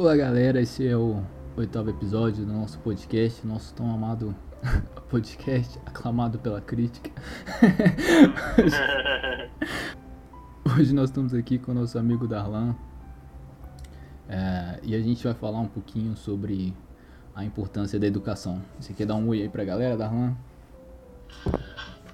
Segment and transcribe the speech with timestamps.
[0.00, 1.24] Olá galera, esse é o
[1.56, 4.32] oitavo episódio do nosso podcast, nosso tão amado
[5.10, 7.10] podcast, aclamado pela crítica.
[10.78, 12.76] Hoje nós estamos aqui com o nosso amigo Darlan
[14.28, 16.72] é, e a gente vai falar um pouquinho sobre
[17.34, 18.62] a importância da educação.
[18.78, 20.36] Você quer dar um oi aí pra galera, Darlan?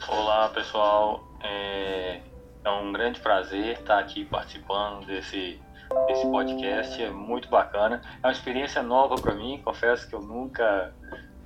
[0.09, 2.23] Olá pessoal, é,
[2.65, 5.61] é um grande prazer estar aqui participando desse
[6.09, 8.01] esse podcast é muito bacana.
[8.23, 10.93] É uma experiência nova para mim, confesso que eu nunca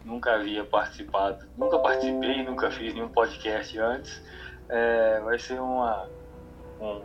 [0.05, 4.23] nunca havia participado, nunca participei, nunca fiz nenhum podcast antes.
[4.69, 6.09] É, vai ser uma,
[6.81, 7.03] um,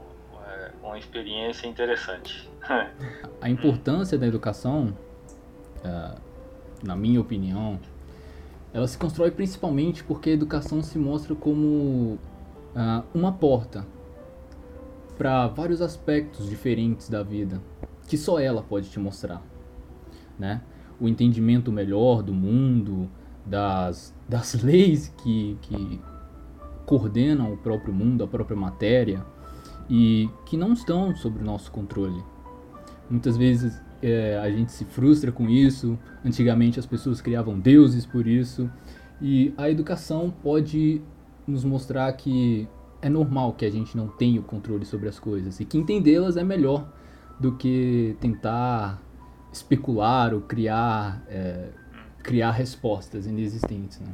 [0.48, 2.50] é, uma experiência interessante.
[3.42, 4.98] A importância da educação,
[5.84, 6.16] é,
[6.82, 7.78] na minha opinião,
[8.74, 12.18] ela se constrói principalmente porque a educação se mostra como
[12.76, 13.86] uh, uma porta
[15.18, 17.62] para vários aspectos diferentes da vida
[18.08, 19.42] que só ela pode te mostrar,
[20.38, 20.62] né?
[21.00, 23.10] O entendimento melhor do mundo,
[23.46, 26.02] das, das leis que, que
[26.86, 29.26] coordenam o próprio mundo, a própria matéria
[29.90, 32.24] e que não estão sob o nosso controle.
[33.10, 35.98] Muitas vezes é, a gente se frustra com isso.
[36.24, 38.70] Antigamente as pessoas criavam deuses por isso.
[39.22, 41.02] E a educação pode
[41.46, 42.68] nos mostrar que
[43.04, 46.38] é normal que a gente não tenha o controle sobre as coisas e que entendê-las
[46.38, 46.88] é melhor
[47.38, 49.02] do que tentar
[49.52, 51.70] especular ou criar é,
[52.24, 54.14] criar respostas inexistentes, né?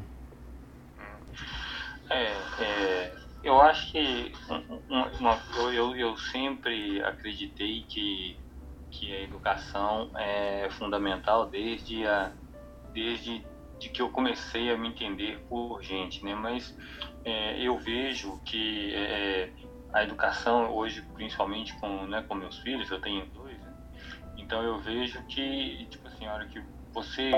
[2.10, 2.24] É,
[2.64, 4.32] é, eu acho que
[4.90, 5.40] uma, uma,
[5.72, 8.40] eu, eu sempre acreditei que,
[8.90, 12.32] que a educação é fundamental desde a
[12.92, 13.46] desde
[13.80, 16.36] de que eu comecei a me entender por gente, né?
[16.36, 16.78] Mas
[17.24, 19.52] é, eu vejo que é,
[19.94, 23.74] a educação hoje, principalmente com, né, com meus filhos, eu tenho dois, né?
[24.38, 26.62] então eu vejo que, tipo assim, a hora que
[26.94, 27.32] você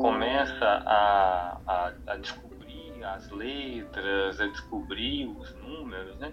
[0.00, 6.32] começa a, a, a descobrir as letras, a descobrir os números, né?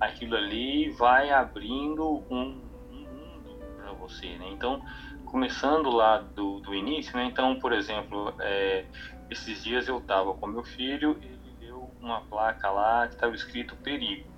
[0.00, 4.48] Aquilo ali vai abrindo um, um mundo para você, né?
[4.50, 4.82] Então,
[5.30, 7.24] começando lá do, do início, né?
[7.24, 8.84] Então, por exemplo, é,
[9.30, 13.76] esses dias eu estava com meu filho, ele deu uma placa lá que estava escrito
[13.76, 14.28] perigo.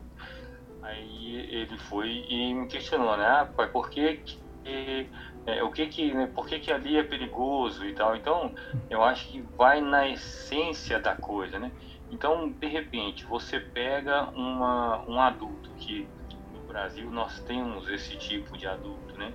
[0.83, 3.27] Aí ele foi e me questionou, né?
[3.27, 5.11] Ah, pai, por que, que
[5.47, 8.17] é, o que que, né, por que que ali é perigoso e tal?
[8.17, 8.55] Então,
[8.89, 11.71] eu acho que vai na essência da coisa, né?
[12.11, 16.09] Então, de repente, você pega uma, um adulto que
[16.53, 19.33] no Brasil nós temos esse tipo de adulto, né?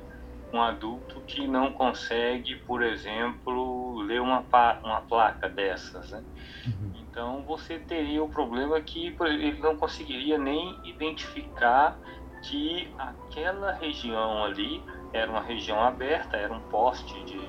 [0.56, 4.44] Um adulto que não consegue, por exemplo, ler uma,
[4.84, 6.12] uma placa dessas.
[6.12, 6.24] Né?
[6.66, 6.92] Uhum.
[6.96, 12.00] Então você teria o problema que ele não conseguiria nem identificar
[12.44, 17.40] que aquela região ali era uma região aberta, era um poste de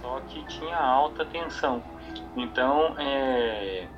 [0.00, 1.82] só que tinha alta tensão.
[2.36, 3.88] Então é,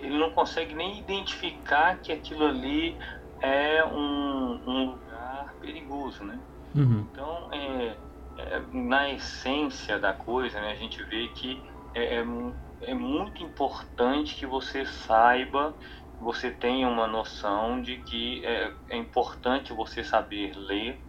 [0.00, 2.96] ele não consegue nem identificar que aquilo ali
[3.40, 6.38] é um, um lugar perigoso, né?
[6.78, 7.08] Uhum.
[7.10, 7.96] Então, é,
[8.38, 11.60] é, na essência da coisa, né, a gente vê que
[11.94, 12.24] é, é,
[12.82, 15.74] é muito importante que você saiba,
[16.20, 21.00] você tenha uma noção de que é, é importante você saber ler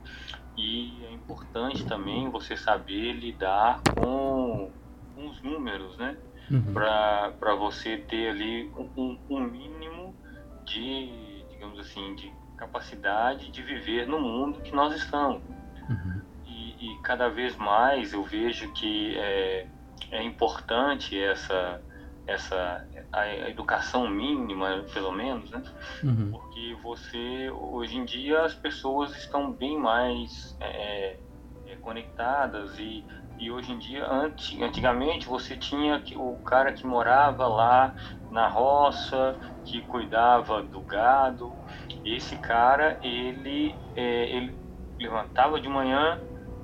[0.58, 4.72] e é importante também você saber lidar com,
[5.14, 6.18] com os números, né?
[6.52, 6.74] Uhum.
[6.74, 10.16] Para você ter ali um, um mínimo
[10.66, 15.59] de, digamos assim, de capacidade de viver no mundo que nós estamos.
[15.90, 16.22] Uhum.
[16.46, 19.68] E, e, cada vez mais eu vejo que é,
[20.12, 21.82] é importante essa,
[22.28, 25.64] essa a educação mínima, pelo menos, né?
[26.04, 26.32] Uhum.
[26.32, 31.18] Porque você, hoje em dia, as pessoas estão bem mais é,
[31.66, 33.04] é, conectadas e,
[33.40, 34.06] e hoje em dia,
[34.62, 37.96] antigamente, você tinha o cara que morava lá
[38.30, 41.52] na roça, que cuidava do gado,
[42.06, 44.59] esse cara, ele, é, ele
[45.00, 46.20] levantava de manhã,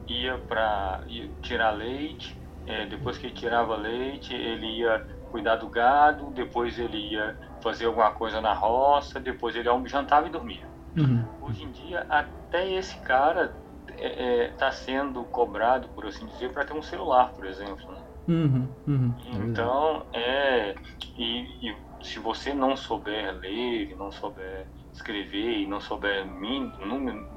[0.08, 1.02] ia para
[1.42, 7.14] tirar leite, é, depois que ele tirava leite, ele ia cuidar do gado, depois ele
[7.14, 10.68] ia fazer alguma coisa na roça, depois ele jantava e dormia.
[10.98, 11.26] Uhum.
[11.42, 13.54] Hoje em dia, até esse cara
[13.88, 17.92] está é, é, tá sendo cobrado, por assim dizer, para ter um celular, por exemplo.
[17.92, 18.02] Né?
[18.28, 19.14] Uhum, uhum.
[19.44, 20.76] Então, é.
[21.18, 27.28] E, e, se você não souber ler, não souber escrever e não souber mínimo, número,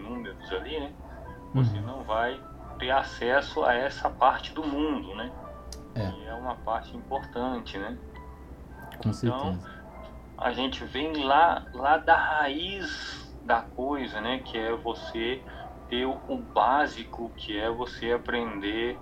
[0.00, 0.92] números ali, né?
[1.54, 1.86] Você uhum.
[1.86, 2.40] não vai
[2.78, 5.30] ter acesso a essa parte do mundo, né?
[5.94, 6.10] É.
[6.10, 7.98] Que é uma parte importante, né?
[9.02, 9.70] Com então, certeza.
[10.38, 14.38] a gente vem lá, lá da raiz da coisa, né?
[14.38, 15.42] Que é você
[15.88, 18.96] ter o básico que é você aprender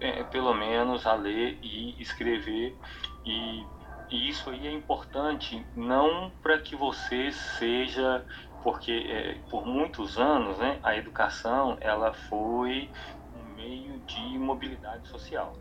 [0.00, 2.76] é, pelo menos a ler e escrever
[3.24, 3.64] e,
[4.10, 8.24] e isso aí é importante não para que você seja
[8.62, 12.90] porque é, por muitos anos né, a educação ela foi
[13.34, 15.52] um meio de mobilidade social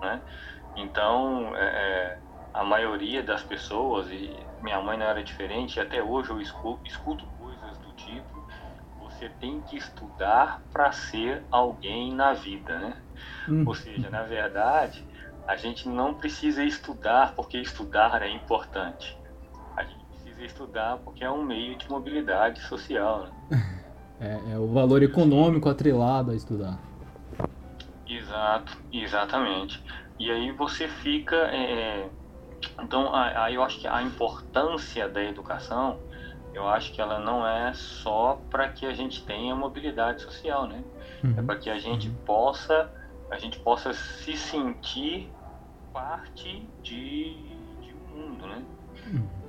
[0.00, 0.20] né?
[0.76, 2.18] então é, é,
[2.52, 6.80] a maioria das pessoas e minha mãe não era diferente e até hoje eu escuto,
[6.84, 8.46] escuto coisas do tipo
[8.98, 12.96] você tem que estudar para ser alguém na vida né
[13.48, 13.64] hum.
[13.66, 15.06] ou seja na verdade
[15.46, 19.19] a gente não precisa estudar porque estudar é importante
[20.44, 23.28] estudar porque é um meio de mobilidade social.
[23.50, 23.76] Né?
[24.20, 26.78] É, é, o valor econômico atrelado a estudar.
[28.06, 29.82] Exato, exatamente.
[30.18, 31.36] E aí você fica.
[31.36, 32.06] É...
[32.82, 35.98] Então, aí eu acho que a importância da educação,
[36.52, 40.84] eu acho que ela não é só para que a gente tenha mobilidade social, né?
[41.24, 41.34] Uhum.
[41.38, 42.14] É para que a gente uhum.
[42.26, 42.92] possa,
[43.30, 45.32] a gente possa se sentir
[45.94, 47.34] parte de,
[47.80, 48.62] de um mundo, né?
[49.06, 49.39] Uhum.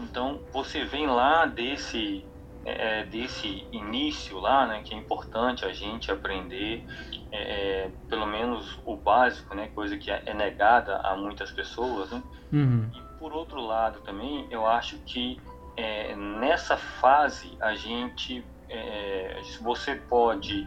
[0.00, 2.24] Então você vem lá desse
[2.64, 6.82] é, é, desse início lá, né, que é importante a gente aprender
[7.30, 12.22] é, é, pelo menos o básico, né, coisa que é negada a muitas pessoas, né?
[12.50, 12.90] Uhum.
[12.94, 15.38] E por outro lado também, eu acho que
[15.76, 20.66] é, nessa fase a gente, é, você pode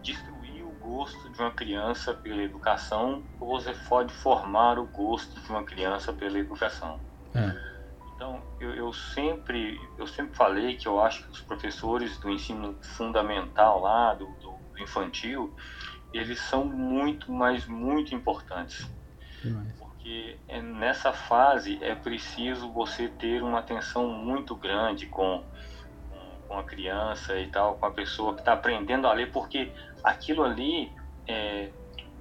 [0.00, 5.50] destruir o gosto de uma criança pela educação ou você pode formar o gosto de
[5.50, 7.00] uma criança pela educação.
[7.34, 7.71] É.
[8.22, 12.78] Então, eu, eu, sempre, eu sempre falei que eu acho que os professores do ensino
[12.80, 15.52] fundamental lá, do, do infantil,
[16.14, 18.88] eles são muito, mas muito importantes.
[19.76, 25.44] Porque é, nessa fase é preciso você ter uma atenção muito grande com,
[26.46, 29.72] com a criança e tal, com a pessoa que está aprendendo a ler, porque
[30.04, 30.92] aquilo ali
[31.26, 31.72] é,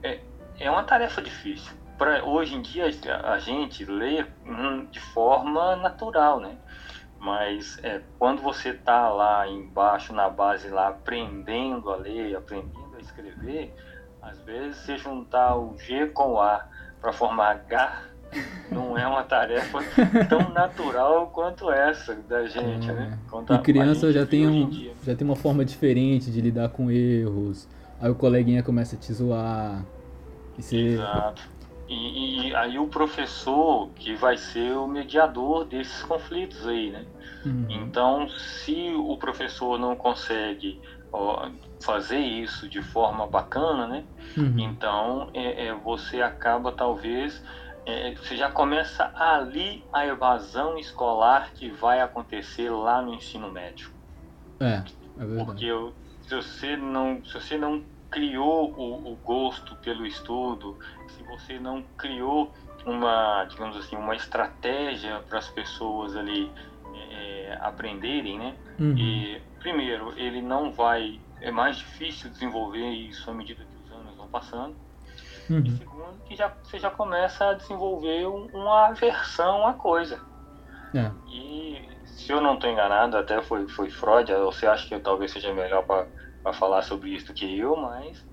[0.01, 0.19] é,
[0.61, 2.85] é uma tarefa difícil pra, hoje em dia
[3.23, 6.57] a gente lê hum, de forma natural, né?
[7.19, 12.99] Mas é, quando você está lá embaixo na base lá aprendendo a ler, aprendendo a
[12.99, 13.71] escrever,
[14.19, 16.67] às vezes você juntar o G com o A
[16.99, 18.01] para formar H
[18.71, 19.77] não é uma tarefa
[20.27, 22.93] tão natural quanto essa da gente, é.
[22.93, 23.19] né?
[23.29, 27.69] Quanto e criança já tem, um, já tem uma forma diferente de lidar com erros.
[27.99, 29.85] Aí o coleguinha começa a te zoar.
[30.57, 30.77] E você...
[30.77, 31.50] Exato.
[31.91, 37.05] E, e, aí o professor que vai ser o mediador desses conflitos aí, né?
[37.45, 37.67] Uhum.
[37.69, 41.49] Então, se o professor não consegue ó,
[41.83, 44.05] fazer isso de forma bacana, né?
[44.37, 44.57] Uhum.
[44.57, 47.43] Então, é, é, você acaba talvez
[47.85, 53.91] é, você já começa ali a evasão escolar que vai acontecer lá no ensino médio.
[54.61, 54.81] É,
[55.17, 55.45] é verdade.
[55.45, 60.77] Porque eu, se você não, se você não criou o, o gosto pelo estudo,
[61.07, 62.53] se você não criou
[62.85, 66.51] uma, digamos assim, uma estratégia para as pessoas ali
[67.11, 68.55] é, aprenderem, né?
[68.79, 68.97] Uhum.
[68.97, 74.15] E primeiro, ele não vai, é mais difícil desenvolver isso à medida que os anos
[74.17, 74.75] vão passando.
[75.49, 75.63] Uhum.
[75.65, 80.19] E segundo, que já, você já começa a desenvolver um, uma aversão à coisa.
[80.93, 81.09] É.
[81.29, 85.31] E se eu não estou enganado, até foi, foi Freud, você acha que eu talvez
[85.31, 86.07] seja melhor para
[86.43, 88.23] para falar sobre isso do que eu, mas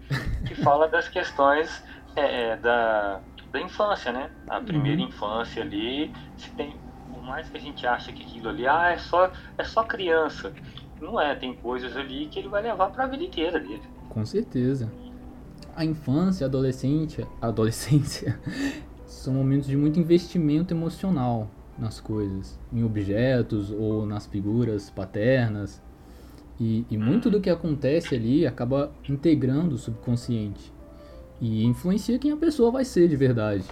[0.47, 1.83] que fala das questões
[2.17, 3.21] é, é, da,
[3.53, 4.31] da infância, né?
[4.49, 5.09] A primeira uhum.
[5.09, 6.75] infância ali, se tem,
[7.13, 10.53] por mais que a gente ache que aquilo ali, ah, é só, é só criança.
[11.01, 13.83] Não é, tem coisas ali que ele vai levar para a vida inteira dele.
[14.09, 14.91] Com certeza.
[15.77, 18.39] A infância, a adolescente, a adolescência
[19.07, 21.49] são momentos de muito investimento emocional
[21.79, 25.81] nas coisas, em objetos ou nas figuras paternas
[26.61, 30.73] e, e muito do que acontece ali acaba integrando o subconsciente.
[31.41, 33.65] E influencia quem a pessoa vai ser de verdade.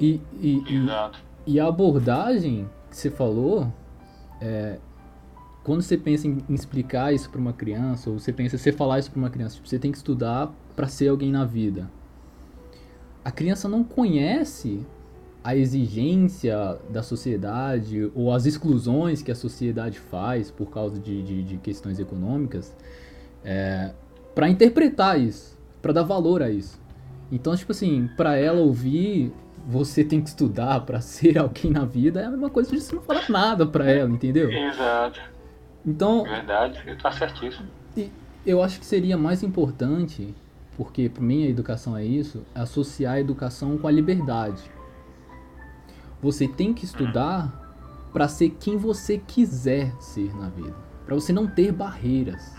[0.00, 1.20] E, e, Exato.
[1.46, 3.72] e, e a abordagem que você falou,
[4.40, 4.78] é,
[5.62, 8.72] quando você pensa em, em explicar isso para uma criança, ou você pensa em você
[8.72, 11.88] falar isso para uma criança, tipo, você tem que estudar para ser alguém na vida.
[13.24, 14.84] A criança não conhece
[15.44, 21.42] a exigência da sociedade ou as exclusões que a sociedade faz por causa de, de,
[21.42, 22.74] de questões econômicas
[23.44, 23.92] é,
[24.34, 26.80] para interpretar isso, para dar valor a isso.
[27.30, 29.32] Então, tipo assim, para ela ouvir
[29.66, 32.94] você tem que estudar para ser alguém na vida é a mesma coisa de você
[32.94, 34.50] não falar nada para ela, entendeu?
[34.50, 35.20] Exato.
[35.84, 37.68] Então, verdade, tá certíssimo.
[37.96, 38.10] E
[38.46, 40.32] eu acho que seria mais importante,
[40.76, 44.62] porque para mim a educação é isso, associar a educação com a liberdade.
[46.22, 47.60] Você tem que estudar
[48.12, 50.74] para ser quem você quiser ser na vida,
[51.04, 52.54] para você não ter barreiras.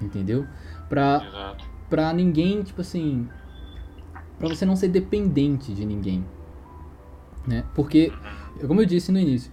[0.00, 0.46] Entendeu?
[0.88, 1.64] Pra, Exato.
[1.88, 3.28] pra ninguém, tipo assim.
[4.38, 6.24] Pra você não ser dependente de ninguém.
[7.46, 7.64] Né?
[7.74, 8.12] Porque,
[8.66, 9.50] como eu disse no início,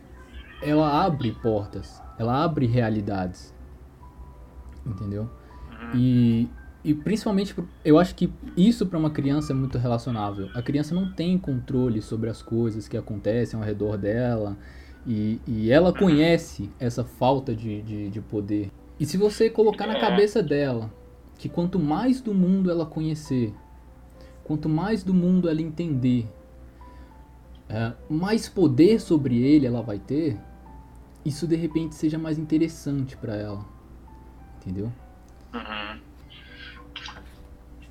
[0.61, 3.53] ela abre portas, ela abre realidades.
[4.85, 5.23] Entendeu?
[5.71, 5.91] Uhum.
[5.95, 6.49] E,
[6.85, 10.49] e principalmente, eu acho que isso para uma criança é muito relacionável.
[10.53, 14.55] A criança não tem controle sobre as coisas que acontecem ao redor dela.
[15.07, 18.71] E, e ela conhece essa falta de, de, de poder.
[18.99, 19.99] E se você colocar na É.
[19.99, 20.91] cabeça dela
[21.37, 23.53] que quanto mais do mundo ela conhecer,
[24.43, 26.27] quanto mais do mundo ela entender,
[27.67, 30.39] é, mais poder sobre ele ela vai ter,
[31.25, 33.65] isso de repente seja mais interessante para ela.
[34.61, 34.91] Entendeu?
[35.53, 35.99] Uhum.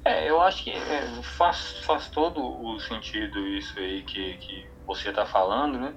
[0.04, 5.08] É, eu acho que é, faz, faz todo o sentido isso aí que, que você
[5.08, 5.94] está falando, né?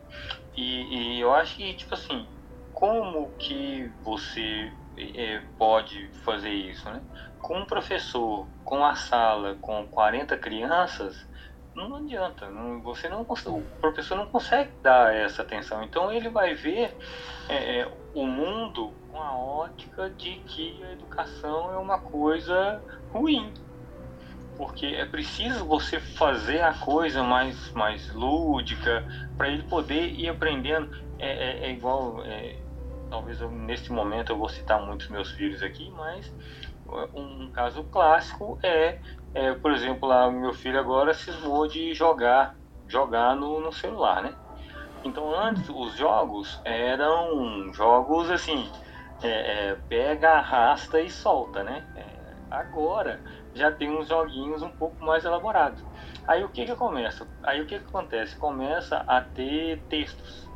[0.55, 2.25] E, e eu acho que, tipo assim,
[2.73, 7.01] como que você é, pode fazer isso, né?
[7.39, 11.27] Com um professor, com a sala, com 40 crianças,
[11.75, 15.83] não adianta, não, você não o professor não consegue dar essa atenção.
[15.83, 16.97] Então ele vai ver
[17.49, 23.53] é, é, o mundo com a ótica de que a educação é uma coisa ruim.
[24.57, 29.05] Porque é preciso você fazer a coisa mais, mais lúdica
[29.37, 30.89] para ele poder ir aprendendo.
[31.19, 32.55] É, é, é igual, é,
[33.09, 36.33] talvez eu, nesse momento eu vou citar muitos meus filhos aqui, mas
[37.13, 38.99] um, caso clássico é,
[39.33, 42.55] é, por exemplo, lá, meu filho agora cismou de jogar,
[42.87, 44.33] jogar no, no celular, né?
[45.03, 48.69] Então antes os jogos eram jogos assim,
[49.21, 49.29] é,
[49.69, 51.83] é, pega, arrasta e solta, né?
[52.49, 53.21] Agora
[53.53, 55.83] já tem uns joguinhos um pouco mais elaborados.
[56.27, 57.27] Aí o que que começa?
[57.43, 58.35] Aí o que que acontece?
[58.37, 60.47] Começa a ter textos.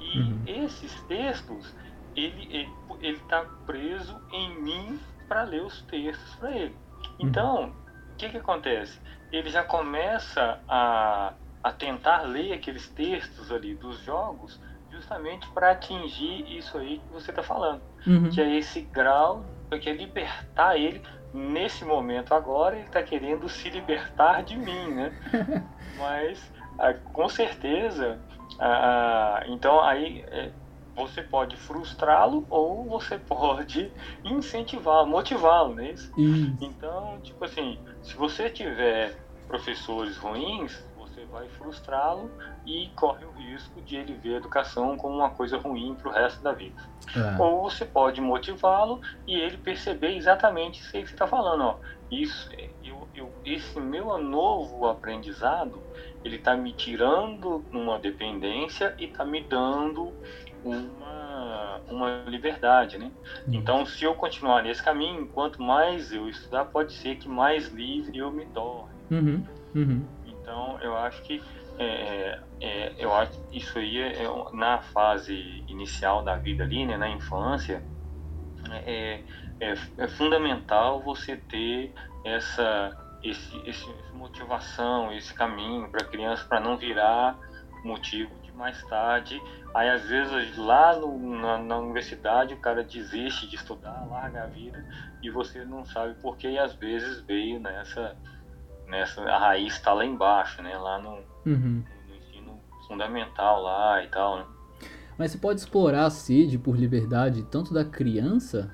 [0.00, 0.42] E Uhum.
[0.64, 1.74] esses textos,
[2.14, 2.70] ele ele
[3.00, 6.76] ele tá preso em mim para ler os textos para ele.
[7.18, 8.98] Então, o que que acontece?
[9.32, 14.60] Ele já começa a a tentar ler aqueles textos ali dos jogos
[14.90, 18.30] justamente para atingir isso aí que você está falando Uhum.
[18.30, 19.44] que é esse grau,
[19.82, 25.12] que é libertar ele nesse momento agora, ele está querendo se libertar de mim, né?
[25.98, 28.20] Mas ah, com certeza,
[28.58, 30.52] ah, então aí é,
[30.96, 33.92] você pode frustrá-lo ou você pode
[34.24, 35.90] incentivá-lo, motivá-lo, né?
[36.16, 36.56] Isso?
[36.60, 39.16] Então, tipo assim, se você tiver
[39.46, 40.84] professores ruins,
[41.30, 42.30] vai frustrá-lo
[42.66, 46.12] e corre o risco de ele ver a educação como uma coisa ruim para o
[46.12, 46.82] resto da vida.
[47.16, 47.40] É.
[47.40, 51.62] Ou você pode motivá-lo e ele perceber exatamente isso aí que você está falando.
[51.62, 51.76] Ó.
[52.10, 52.50] Isso,
[52.82, 55.82] eu, eu, esse meu novo aprendizado,
[56.24, 60.12] ele está me tirando uma dependência e está me dando
[60.64, 63.10] uma, uma liberdade, né?
[63.46, 68.16] Então, se eu continuar nesse caminho, quanto mais eu estudar, pode ser que mais livre
[68.18, 68.94] eu me torne.
[69.10, 69.44] Uhum.
[69.74, 70.04] Uhum.
[70.48, 71.42] Então, eu acho que
[71.78, 76.96] é, é, eu acho isso aí é, é na fase inicial da vida ali, né,
[76.96, 77.84] na infância,
[78.70, 79.20] é,
[79.60, 81.92] é, é fundamental você ter
[82.24, 87.38] essa esse, esse motivação, esse caminho para a criança para não virar
[87.84, 89.38] motivo de mais tarde.
[89.74, 94.46] Aí às vezes lá no, na, na universidade o cara desiste de estudar, larga a
[94.46, 94.82] vida
[95.22, 98.16] e você não sabe por que e às vezes veio nessa
[98.88, 101.82] nessa a raiz está lá embaixo, né, lá no, Uhum.
[102.08, 104.44] no ensino fundamental lá e tal, né?
[105.18, 108.70] Mas você pode explorar a sede por liberdade tanto da criança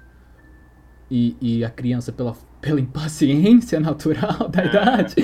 [1.11, 5.15] e, e a criança pela, pela impaciência natural da idade,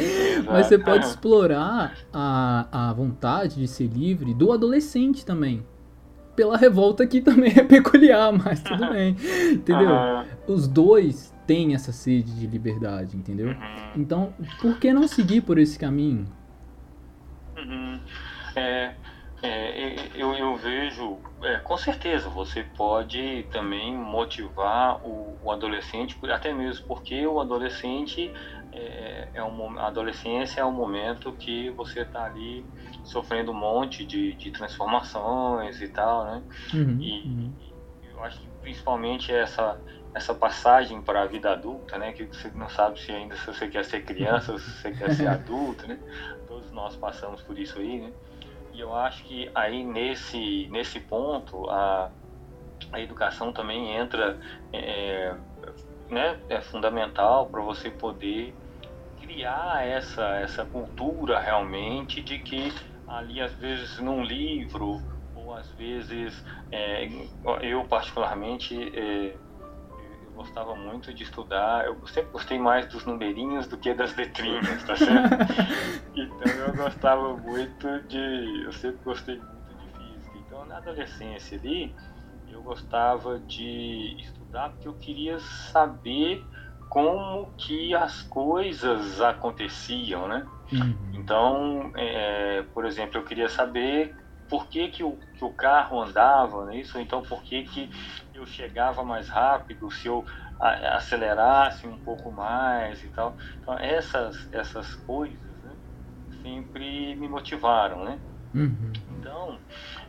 [0.47, 5.67] mas você pode explorar a, a vontade de ser livre do adolescente também.
[6.37, 9.15] Pela revolta que também é peculiar, mas tudo bem.
[9.53, 9.91] Entendeu?
[10.47, 13.49] Os dois têm essa sede de liberdade, entendeu?
[13.49, 13.93] uhum.
[13.97, 16.29] Então, por que não seguir por esse caminho?
[17.59, 18.01] Uhum.
[18.55, 18.95] É,
[19.43, 26.55] é, eu, eu vejo, é, com certeza, você pode também motivar o, o adolescente, até
[26.55, 28.33] mesmo porque o adolescente
[28.73, 32.65] é, é um, a adolescência é um momento que você está ali
[33.03, 36.43] sofrendo um monte de, de transformações e tal, né?
[36.73, 37.53] Uhum, E- uhum.
[38.21, 39.81] Eu acho que principalmente essa
[40.15, 43.69] essa passagem para a vida adulta, né, que você não sabe se ainda se você
[43.69, 45.99] quer ser criança ou se você quer ser adulto, né?
[46.49, 48.13] Todos nós passamos por isso aí, né?
[48.73, 52.11] E eu acho que aí nesse nesse ponto a
[52.93, 54.41] a educação também entra,
[54.73, 55.35] é,
[56.09, 58.55] né, é fundamental para você poder
[59.21, 62.73] criar essa essa cultura realmente de que
[63.07, 65.01] ali às vezes num livro
[65.35, 67.09] ou às vezes é,
[67.63, 69.37] eu particularmente é,
[70.41, 74.97] gostava muito de estudar, eu sempre gostei mais dos numerinhos do que das letrinhas, tá
[74.97, 75.35] certo?
[76.17, 80.39] então eu gostava muito de, eu sempre gostei muito de física.
[80.39, 81.95] Então na adolescência ali,
[82.49, 86.43] eu gostava de estudar porque eu queria saber
[86.89, 90.47] como que as coisas aconteciam, né?
[90.73, 91.13] Uhum.
[91.15, 94.17] Então, é, por exemplo, eu queria saber
[94.51, 96.77] por que, que, o, que o carro andava, né?
[96.77, 97.89] isso, então por que, que
[98.35, 100.27] eu chegava mais rápido, se eu
[100.61, 103.37] acelerasse um pouco mais e tal.
[103.61, 105.75] Então, essas, essas coisas né,
[106.43, 108.21] sempre me motivaram, né?
[108.53, 108.93] Uhum.
[109.19, 109.59] Então,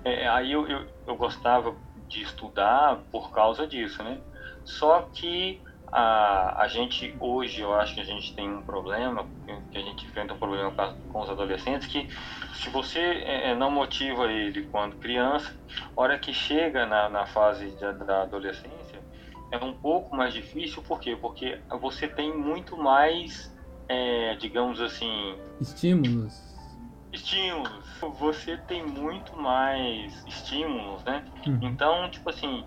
[0.03, 1.73] é, aí eu, eu, eu gostava
[2.09, 4.21] de estudar por causa disso, né?
[4.65, 9.27] Só que a, a gente hoje eu acho que a gente tem um problema,
[9.71, 10.71] que a gente enfrenta um problema
[11.09, 12.07] com os adolescentes, que
[12.53, 15.53] se você é, é, não motiva ele quando criança,
[15.95, 19.01] hora que chega na, na fase de, da adolescência,
[19.51, 21.17] é um pouco mais difícil, por quê?
[21.19, 23.53] Porque você tem muito mais,
[23.89, 25.35] é, digamos assim...
[25.59, 26.51] Estímulos.
[27.11, 27.85] Estímulos.
[28.17, 31.25] Você tem muito mais estímulos, né?
[31.45, 31.59] Uhum.
[31.63, 32.65] Então, tipo assim,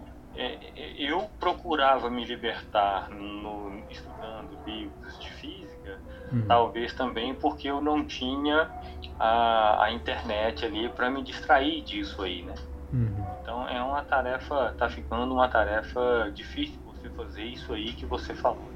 [0.99, 5.99] eu procurava me libertar no, estudando livros de física,
[6.33, 6.45] uhum.
[6.47, 8.71] talvez também porque eu não tinha
[9.19, 12.55] a, a internet ali para me distrair disso aí, né?
[12.93, 13.27] Uhum.
[13.43, 18.35] Então é uma tarefa, tá ficando uma tarefa difícil você fazer isso aí que você
[18.35, 18.71] falou.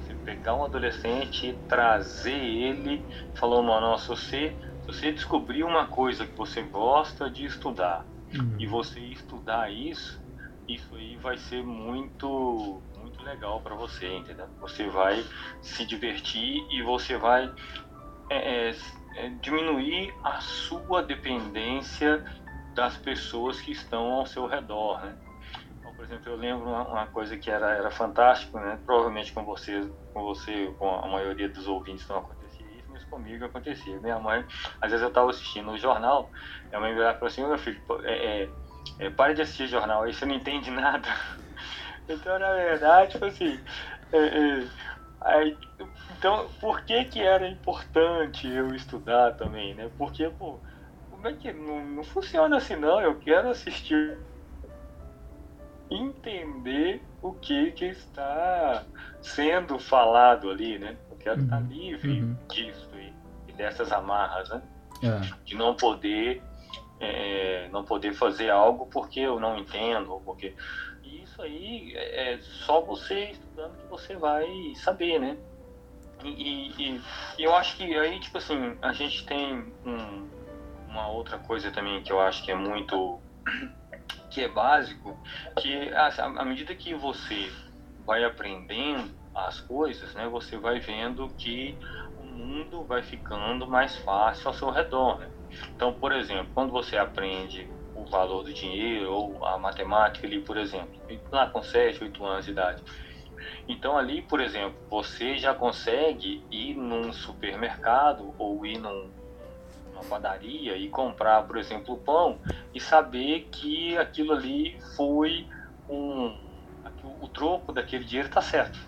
[0.00, 3.04] Você pegar um adolescente e trazer ele,
[3.34, 8.04] falou, mano, se você, se você descobrir uma coisa que você gosta de estudar
[8.34, 8.54] uhum.
[8.58, 10.20] e você estudar isso,
[10.68, 14.46] isso aí vai ser muito muito legal para você, entendeu?
[14.60, 15.24] Você vai
[15.62, 17.50] se divertir e você vai
[18.30, 18.74] é, é,
[19.16, 22.22] é, diminuir a sua dependência
[22.74, 25.16] das pessoas que estão ao seu redor, né?
[25.78, 28.78] Então, por exemplo, eu lembro uma, uma, coisa que era era fantástico, né?
[28.84, 33.44] Provavelmente com você, com você, com a maioria dos ouvintes não acontecia isso, mas comigo
[33.44, 33.98] acontecia.
[34.00, 34.44] Minha mãe,
[34.82, 36.30] às vezes eu estava assistindo o jornal,
[36.68, 38.50] minha mãe virava falou assim, meu filho, é, é
[38.98, 41.08] é, pare de assistir jornal, aí você não entende nada.
[42.10, 43.60] Então, na verdade, tipo assim,
[44.12, 44.68] é, é,
[45.20, 45.58] aí,
[46.16, 49.90] então, por que que era importante eu estudar também, né?
[49.98, 50.58] Porque, pô,
[51.10, 52.98] como é que não, não funciona assim não?
[53.00, 54.16] Eu quero assistir,
[55.90, 58.84] entender o que que está
[59.20, 60.96] sendo falado ali, né?
[61.10, 61.44] Eu quero uhum.
[61.44, 62.36] estar livre uhum.
[62.48, 62.90] disso
[63.48, 64.62] e dessas amarras, né?
[65.02, 65.20] É.
[65.44, 66.42] De não poder
[67.00, 70.54] é, não poder fazer algo porque eu não entendo, ou porque.
[71.02, 75.36] E isso aí é, é só você estudando que você vai saber, né?
[76.24, 77.00] E, e,
[77.38, 80.28] e, eu acho que aí, tipo assim, a gente tem um,
[80.88, 83.20] uma outra coisa também que eu acho que é muito.
[84.30, 85.18] que é básico,
[85.56, 87.50] que à medida que você
[88.04, 91.78] vai aprendendo as coisas, né, você vai vendo que
[92.18, 95.30] o mundo vai ficando mais fácil ao seu redor, né?
[95.74, 100.56] Então, por exemplo, quando você aprende o valor do dinheiro ou a matemática ali, por
[100.56, 100.88] exemplo,
[101.32, 102.82] lá com 7, 8 anos de idade.
[103.68, 109.10] Então ali, por exemplo, você já consegue ir num supermercado ou ir num,
[109.92, 112.40] numa padaria e comprar, por exemplo, pão
[112.74, 115.46] e saber que aquilo ali foi
[115.88, 116.48] um
[117.20, 118.78] o troco daquele dinheiro está certo,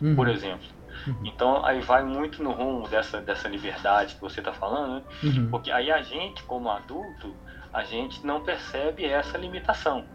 [0.00, 0.14] uhum.
[0.14, 0.77] por exemplo.
[1.06, 1.22] Uhum.
[1.24, 5.02] Então aí vai muito no rumo dessa, dessa liberdade que você está falando, né?
[5.22, 5.50] Uhum.
[5.50, 7.36] Porque aí a gente, como adulto,
[7.72, 10.06] a gente não percebe essa limitação.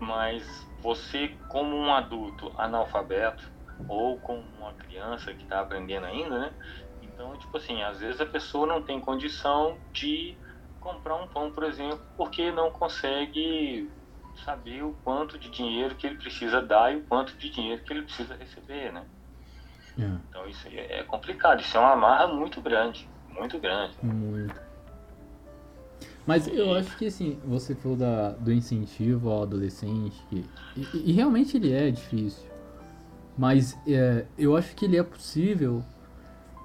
[0.00, 0.46] Mas
[0.80, 3.42] você, como um adulto analfabeto,
[3.88, 6.52] ou como uma criança que está aprendendo ainda, né?
[7.02, 10.36] Então, tipo assim, às vezes a pessoa não tem condição de
[10.80, 13.90] comprar um pão, por exemplo, porque não consegue
[14.44, 17.92] saber o quanto de dinheiro que ele precisa dar e o quanto de dinheiro que
[17.92, 19.04] ele precisa receber, né?
[19.98, 20.10] É.
[20.28, 23.94] Então isso é complicado, isso é uma amarra muito grande, muito grande.
[24.02, 24.68] Muito.
[26.26, 30.44] Mas eu acho que assim, você falou da, do incentivo ao adolescente, e,
[30.94, 32.46] e, realmente ele é difícil.
[33.36, 35.82] Mas é, eu acho que ele é possível.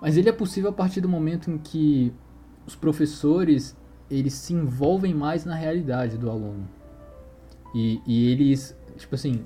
[0.02, 2.13] Mas ele é possível a partir do momento em que
[2.65, 3.78] os professores
[4.12, 6.67] eles se envolvem mais na realidade do aluno.
[7.74, 9.46] E, e eles, tipo assim,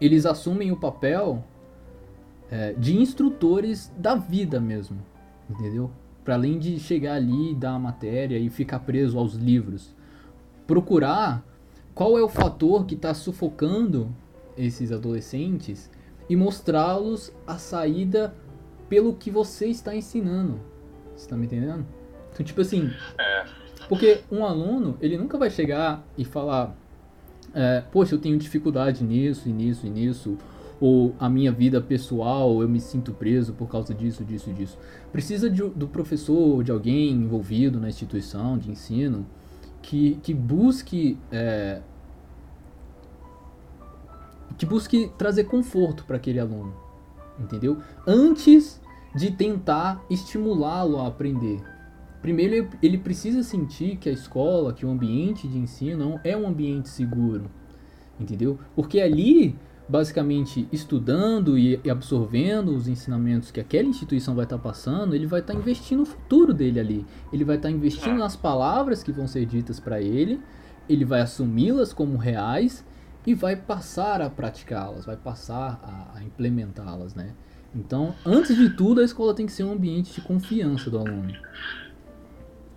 [0.00, 1.42] eles assumem o papel
[2.54, 4.96] é, de instrutores da vida mesmo,
[5.50, 5.90] entendeu?
[6.24, 9.92] Para além de chegar ali e dar a matéria e ficar preso aos livros,
[10.64, 11.44] procurar
[11.92, 14.14] qual é o fator que está sufocando
[14.56, 15.90] esses adolescentes
[16.30, 18.32] e mostrá-los a saída
[18.88, 20.60] pelo que você está ensinando.
[21.16, 21.84] Você está me entendendo?
[22.32, 22.88] Então, tipo assim,
[23.18, 23.46] é.
[23.88, 26.72] porque um aluno, ele nunca vai chegar e falar,
[27.52, 30.38] é, poxa, eu tenho dificuldade nisso, e nisso, e nisso,
[30.80, 34.78] ou a minha vida pessoal, eu me sinto preso por causa disso, disso, disso.
[35.12, 39.26] Precisa de, do professor, de alguém envolvido na instituição de ensino
[39.80, 41.80] que, que busque é,
[44.56, 46.72] que busque trazer conforto para aquele aluno,
[47.38, 47.78] entendeu?
[48.06, 48.80] Antes
[49.14, 51.62] de tentar estimulá-lo a aprender.
[52.20, 56.46] Primeiro, ele, ele precisa sentir que a escola, que o ambiente de ensino é um
[56.46, 57.50] ambiente seguro,
[58.18, 58.58] entendeu?
[58.74, 59.56] Porque ali,
[59.88, 65.40] basicamente, estudando e absorvendo os ensinamentos que aquela instituição vai estar tá passando, ele vai
[65.40, 67.06] estar tá investindo no futuro dele ali.
[67.32, 70.40] Ele vai estar tá investindo nas palavras que vão ser ditas para ele,
[70.88, 72.84] ele vai assumi-las como reais
[73.26, 77.34] e vai passar a praticá-las, vai passar a, a implementá-las, né?
[77.74, 81.32] Então, antes de tudo, a escola tem que ser um ambiente de confiança do aluno.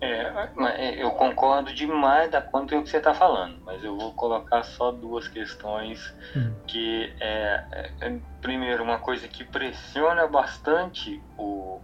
[0.00, 4.62] É, é eu concordo demais da quanto que você está falando, mas eu vou colocar
[4.62, 6.54] só duas questões hum.
[6.66, 11.80] que é, é, é, primeiro uma coisa que pressiona bastante o,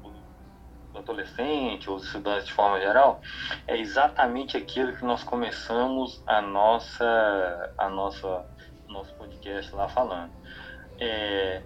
[0.94, 3.20] o adolescente ou os estudantes de forma geral
[3.66, 8.46] é exatamente aquilo que nós começamos a nossa a nossa
[8.88, 10.30] nosso podcast lá falando.
[11.00, 11.62] É,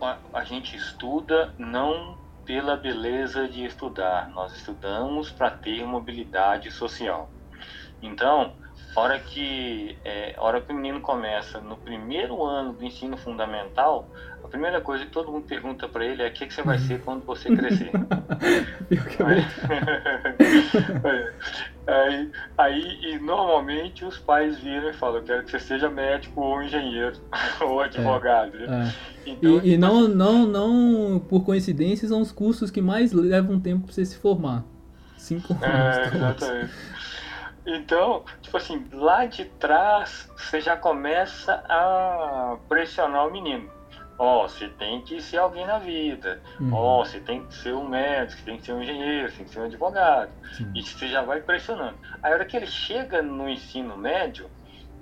[0.00, 2.16] a, a gente estuda não
[2.48, 7.30] pela beleza de estudar, nós estudamos para ter mobilidade social.
[8.00, 8.56] Então,
[8.98, 14.08] hora que é, hora que o menino começa no primeiro ano do ensino fundamental,
[14.42, 16.78] a primeira coisa que todo mundo pergunta para ele é o que, que você vai
[16.78, 17.90] ser quando você crescer.
[21.86, 26.40] aí, aí, e normalmente os pais viram e falam, eu quero que você seja médico
[26.40, 27.16] ou engenheiro
[27.60, 28.56] ou advogado.
[28.56, 28.94] É, é.
[29.26, 33.12] Então, e, e tipo não, assim, não, não, por coincidência, são os cursos que mais
[33.12, 34.64] levam tempo para você se formar.
[35.16, 35.96] Cinco é, anos.
[35.96, 36.72] É, exatamente.
[37.68, 43.70] Então, tipo assim, lá de trás você já começa a pressionar o menino.
[44.18, 46.42] Ó, oh, você tem que ser alguém na vida.
[46.58, 46.72] Uhum.
[46.72, 49.36] Ó, oh, você tem que ser um médico, você tem que ser um engenheiro, você
[49.36, 50.32] tem que ser um advogado.
[50.54, 50.72] Sim.
[50.74, 51.96] E você já vai pressionando.
[52.22, 54.50] Aí, a hora que ele chega no ensino médio,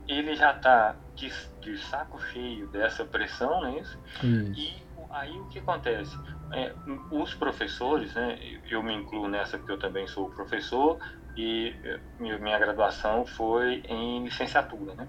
[0.07, 3.99] ele já tá de, de saco cheio dessa pressão, não é isso?
[4.23, 4.53] Uhum.
[4.55, 4.75] E
[5.11, 6.15] aí o que acontece?
[6.53, 6.75] É,
[7.11, 8.39] os professores, né,
[8.71, 10.99] eu me incluo nessa porque eu também sou professor,
[11.37, 11.75] e
[12.19, 15.09] minha graduação foi em licenciatura, né?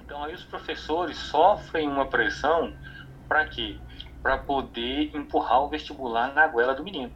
[0.00, 2.72] Então aí os professores sofrem uma pressão
[3.28, 3.78] para quê?
[4.22, 7.12] Para poder empurrar o vestibular na goela do menino.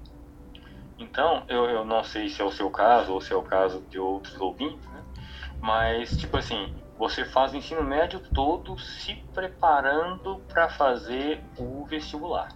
[0.98, 3.82] Então, eu, eu não sei se é o seu caso ou se é o caso
[3.90, 5.04] de outros ouvintes, né?
[5.60, 12.48] Mas, tipo assim, você faz o ensino médio todo se preparando para fazer o vestibular.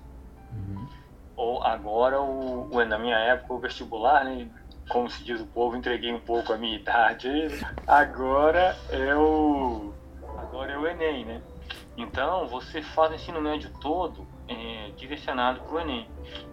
[0.53, 0.89] Uhum.
[1.37, 4.51] Ou agora, o, o, na minha época, o vestibular, né?
[4.91, 7.29] Como se diz o povo, entreguei um pouco a minha idade.
[7.87, 9.95] Agora é o,
[10.37, 11.43] agora é o Enem, né?
[11.97, 16.09] Então, você faz o ensino médio todo é, direcionado para o Enem.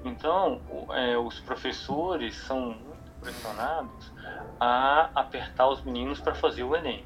[0.06, 4.12] Então, é, os professores são muito pressionados
[4.60, 7.04] a apertar os meninos para fazer o Enem.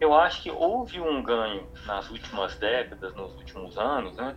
[0.00, 4.36] Eu acho que houve um ganho nas últimas décadas, nos últimos anos, né?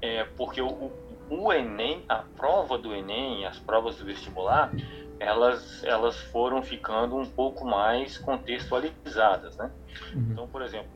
[0.00, 0.92] É, porque o,
[1.28, 4.70] o Enem, a prova do Enem, as provas do vestibular,
[5.18, 9.70] elas, elas foram ficando um pouco mais contextualizadas, né?
[10.12, 10.28] Uhum.
[10.30, 10.88] Então, por exemplo,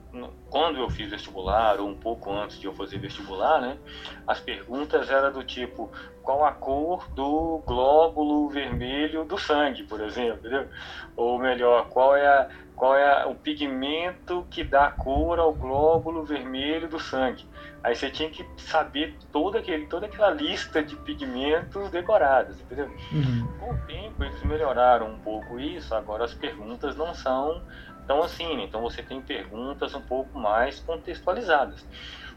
[0.51, 3.79] quando eu fiz vestibular, ou um pouco antes de eu fazer vestibular, né?
[4.27, 5.91] As perguntas eram do tipo,
[6.23, 10.69] qual a cor do glóbulo vermelho do sangue, por exemplo, entendeu?
[11.17, 16.89] Ou melhor, qual é, a, qual é o pigmento que dá cor ao glóbulo vermelho
[16.89, 17.45] do sangue.
[17.83, 22.89] Aí você tinha que saber toda, aquele, toda aquela lista de pigmentos decorados, entendeu?
[23.11, 23.49] Uhum.
[23.59, 27.61] Com o tempo eles melhoraram um pouco isso, agora as perguntas não são
[28.07, 28.63] tão assim, né?
[28.63, 31.85] então você tem perguntas um pouco mais contextualizadas.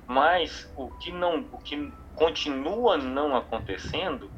[0.08, 4.30] Mas o que não, o que continua não acontecendo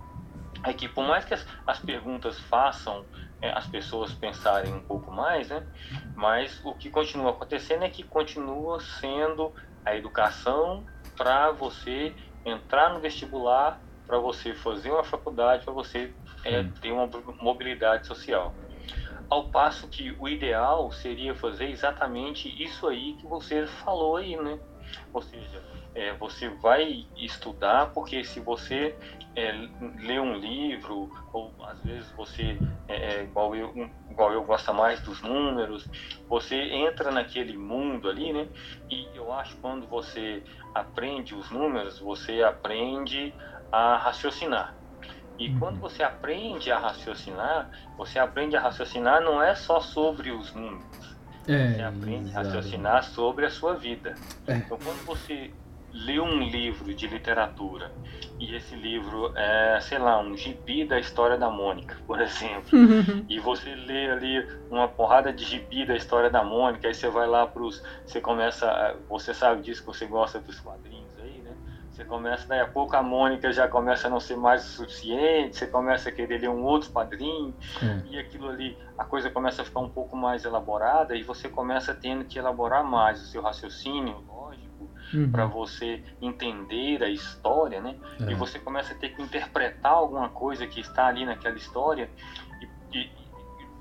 [0.66, 3.06] é que por mais que as, as perguntas façam
[3.52, 5.64] as pessoas pensarem um pouco mais, né?
[6.16, 9.54] Mas o que continua acontecendo é que continua sendo
[9.86, 10.86] a educação
[11.18, 17.10] para você entrar no vestibular, para você fazer uma faculdade, para você é, ter uma
[17.42, 18.56] mobilidade social.
[19.30, 24.60] Ao passo que o ideal seria fazer exatamente isso aí que você falou aí, né?
[25.12, 25.64] Ou seja,
[25.96, 28.96] é, você vai estudar, porque se você
[29.36, 29.52] é,
[30.00, 35.02] lê um livro, ou às vezes você, é, é igual, eu, igual eu gosta mais
[35.02, 35.88] dos números,
[36.28, 38.48] você entra naquele mundo ali, né?
[38.90, 43.34] E eu acho que quando você aprende os números, você aprende
[43.72, 44.76] a raciocinar.
[45.38, 45.60] E uhum.
[45.60, 51.14] quando você aprende a raciocinar, você aprende a raciocinar não é só sobre os números.
[51.48, 52.36] É, você aprende exatamente.
[52.36, 54.16] a raciocinar sobre a sua vida.
[54.48, 54.58] É.
[54.58, 55.52] Então, quando você
[55.94, 57.92] lê um livro de literatura
[58.40, 62.70] e esse livro é, sei lá, um gibi da história da Mônica, por exemplo,
[63.30, 67.28] e você lê ali uma porrada de gibi da história da Mônica, aí você vai
[67.28, 67.84] lá pros.
[68.06, 68.98] Você começa.
[69.08, 71.56] Você sabe disso que você gosta dos quadrinhos aí, né?
[71.92, 75.56] Você começa, daí a pouco a Mônica já começa a não ser mais o suficiente,
[75.56, 77.54] você começa a querer ler um outro quadrinho,
[78.10, 81.94] e aquilo ali, a coisa começa a ficar um pouco mais elaborada, e você começa
[81.94, 84.24] tendo que elaborar mais o seu raciocínio,
[85.14, 85.32] uhum.
[85.32, 87.96] para você entender a história, né?
[88.20, 88.32] É.
[88.32, 92.10] E você começa a ter que interpretar alguma coisa que está ali naquela história
[92.62, 93.12] e, e,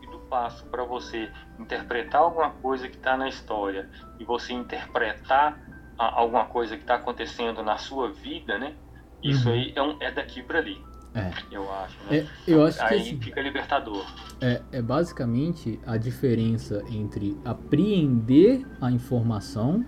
[0.03, 5.59] e do passo para você interpretar alguma coisa que está na história e você interpretar
[5.99, 8.75] a, alguma coisa que está acontecendo na sua vida, né?
[9.23, 9.55] Isso uhum.
[9.55, 10.81] aí é, um, é daqui para ali.
[11.15, 11.31] É.
[11.51, 12.19] Eu acho, né?
[12.19, 14.05] É, eu acho Aí que, fica libertador.
[14.41, 19.85] É, é basicamente a diferença entre apreender a informação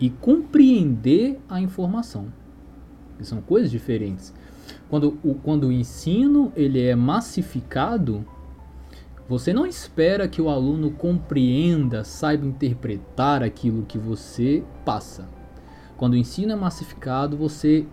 [0.00, 2.32] e compreender a informação.
[3.20, 4.32] São coisas diferentes.
[4.88, 8.24] Quando o, quando o ensino ele é massificado,
[9.28, 15.28] você não espera que o aluno compreenda, saiba interpretar aquilo que você passa.
[15.96, 17.86] Quando o ensino é massificado, você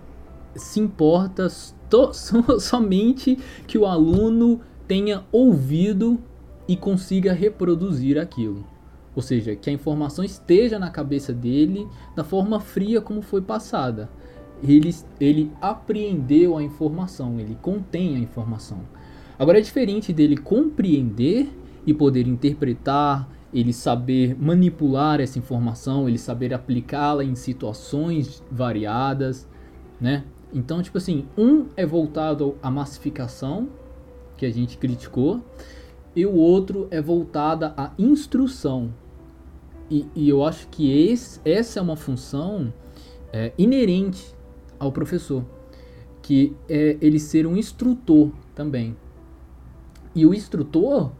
[0.56, 1.74] se importa so,
[2.60, 3.38] somente
[3.68, 6.20] que o aluno tenha ouvido
[6.68, 8.65] e consiga reproduzir aquilo.
[9.15, 14.10] Ou seja, que a informação esteja na cabeça dele da forma fria como foi passada.
[14.62, 18.80] Ele, ele apreendeu a informação, ele contém a informação.
[19.38, 21.49] Agora é diferente dele compreender
[21.86, 29.47] e poder interpretar, ele saber manipular essa informação, ele saber aplicá-la em situações variadas,
[29.99, 30.25] né?
[30.54, 33.69] Então, tipo assim, um é voltado à massificação,
[34.38, 35.41] que a gente criticou,
[36.15, 38.93] e o outro é voltada à instrução,
[39.89, 42.74] e, e eu acho que esse, essa é uma função
[43.32, 44.36] é, inerente
[44.80, 45.43] ao professor,
[46.21, 48.95] que é ele ser um instrutor também.
[50.13, 51.12] E o instrutor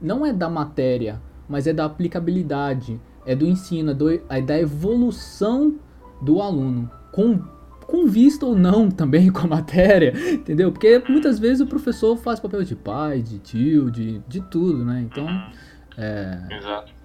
[0.00, 4.58] não é da matéria, mas é da aplicabilidade, é do ensino, é, do, é da
[4.58, 5.78] evolução
[6.20, 7.38] do aluno, com,
[7.86, 10.70] com vista ou não também com a matéria, entendeu?
[10.72, 15.00] Porque muitas vezes o professor faz papel de pai, de tio, de, de tudo, né?
[15.08, 15.26] Então.
[15.96, 16.99] É, Exato.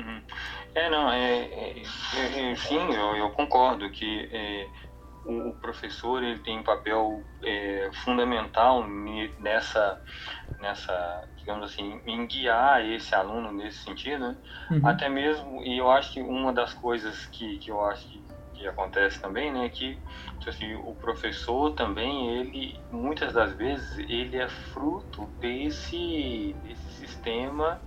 [0.00, 0.22] Uhum.
[0.74, 1.82] É, não, é, é,
[2.16, 4.68] é, é sim, eu, eu, concordo que é,
[5.24, 8.86] o, o, professor ele tem um papel é, fundamental
[9.38, 10.00] nessa,
[10.58, 14.36] nessa, digamos assim, em guiar esse aluno nesse sentido, né?
[14.70, 14.86] uhum.
[14.86, 18.66] até mesmo, e eu acho que uma das coisas que, que eu acho que, que
[18.66, 19.98] acontece também, né, que
[20.38, 27.82] tipo assim, o professor também, ele, muitas das vezes, ele é fruto desse, desse sistema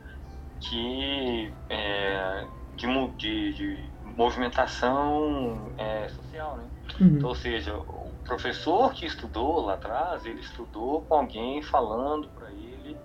[0.63, 2.45] que é,
[2.75, 6.63] de, de, de, movimentação é, social, né?
[6.99, 7.07] Uhum.
[7.07, 12.51] Então, ou seja, o professor que estudou lá atrás, ele estudou com alguém falando para
[12.51, 12.95] ele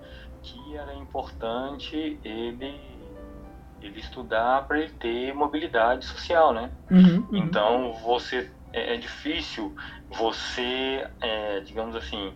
[0.43, 2.99] que era importante ele
[3.81, 6.71] ele estudar para ele ter mobilidade social, né?
[6.91, 7.37] Uhum, uhum.
[7.37, 9.75] Então você é, é difícil
[10.11, 12.33] você, é, digamos assim,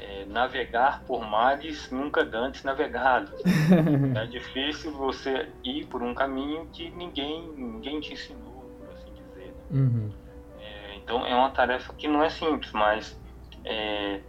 [0.00, 3.30] é, navegar por mares nunca antes navegados.
[4.16, 9.54] é difícil você ir por um caminho que ninguém, ninguém te ensinou, por assim dizer.
[9.70, 9.80] Né?
[9.80, 10.10] Uhum.
[10.58, 13.18] É, então é uma tarefa que não é simples, mas
[13.64, 14.20] é,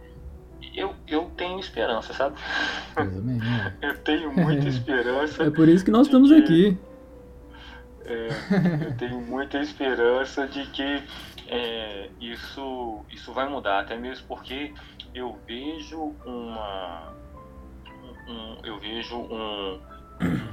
[0.74, 2.36] eu, eu tenho esperança, sabe?
[2.96, 3.74] Eu, né?
[3.80, 5.44] eu tenho muita esperança.
[5.44, 6.78] É por isso que nós estamos que, aqui.
[8.04, 8.28] É,
[8.88, 11.02] eu tenho muita esperança de que
[11.48, 14.72] é, isso, isso vai mudar, até mesmo porque
[15.14, 17.12] eu vejo uma
[18.28, 19.80] um, eu vejo um,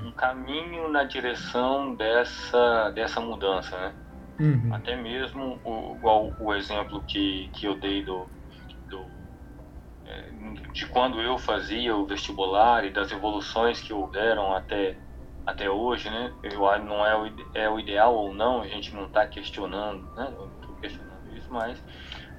[0.05, 3.93] um caminho na direção dessa dessa mudança, né?
[4.39, 4.73] Uhum.
[4.73, 8.25] Até mesmo o, igual o exemplo que, que eu dei do,
[8.89, 9.05] do
[10.05, 10.31] é,
[10.73, 14.97] de quando eu fazia o vestibular e das evoluções que houveram até
[15.45, 16.31] até hoje, né?
[16.43, 20.31] Eu não é o, é o ideal ou não, a gente não está questionando, né?
[20.37, 21.83] Eu estou questionando isso, mas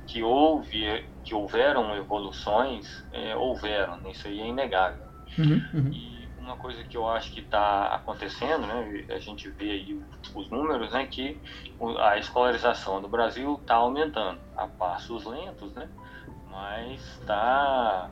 [0.06, 5.06] que houve, que houveram evoluções, é, houveram, isso aí é inegável.
[5.38, 5.92] Uhum, uhum.
[5.92, 10.02] E uma coisa que eu acho que está acontecendo, né, a gente vê aí
[10.34, 11.40] os números, né, que
[11.98, 15.88] a escolarização do Brasil está aumentando a passos lentos, né,
[16.50, 18.10] mas está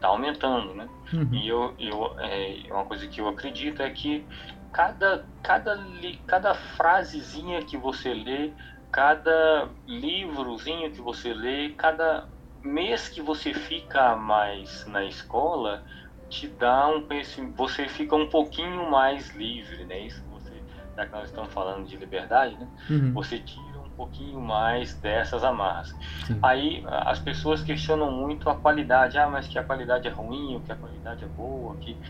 [0.00, 0.88] tá aumentando, né.
[1.12, 1.34] Uhum.
[1.34, 4.26] E eu, eu é, uma coisa que eu acredito é que
[4.72, 5.78] cada cada
[6.26, 8.52] cada frasezinha que você lê
[8.94, 12.28] cada livrozinho que você lê, cada
[12.64, 15.84] mês que você fica mais na escola,
[16.28, 17.06] te dá um
[17.56, 20.00] você fica um pouquinho mais livre, né?
[20.00, 20.62] Isso você
[20.96, 22.68] já que nós estamos falando de liberdade, né?
[22.88, 23.12] Uhum.
[23.14, 25.92] Você tira um pouquinho mais dessas amarras.
[26.26, 26.38] Sim.
[26.42, 29.18] Aí as pessoas questionam muito a qualidade.
[29.18, 32.00] Ah, mas que a qualidade é ruim, ou que a qualidade é boa, que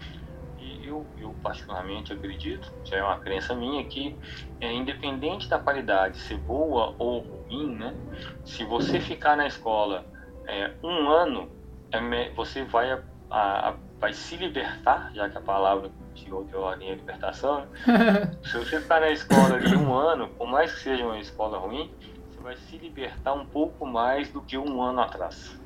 [0.83, 4.19] eu, eu particularmente acredito, já é uma crença minha, que
[4.61, 7.97] é, independente da qualidade ser boa ou ruim, né?
[8.45, 10.07] Se você ficar na escola
[10.47, 11.49] é, um ano,
[11.93, 16.91] é, você vai, a, a, vai se libertar, já que a palavra de outra ordem
[16.91, 17.67] é libertação.
[17.87, 18.37] Né?
[18.45, 21.91] se você ficar na escola de um ano, por mais que seja uma escola ruim,
[22.31, 25.59] você vai se libertar um pouco mais do que um ano atrás.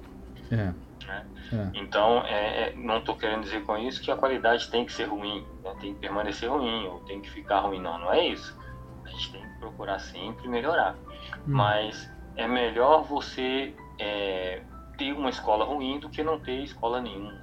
[0.50, 0.72] É.
[1.06, 1.26] Né?
[1.52, 1.70] É.
[1.74, 5.04] Então, é, é não estou querendo dizer com isso que a qualidade tem que ser
[5.04, 5.74] ruim, né?
[5.80, 7.80] tem que permanecer ruim ou tem que ficar ruim.
[7.80, 8.56] Não, não é isso.
[9.04, 10.94] A gente tem que procurar sempre melhorar.
[10.94, 11.42] Hum.
[11.46, 14.62] Mas é melhor você é,
[14.96, 17.40] ter uma escola ruim do que não ter escola nenhuma.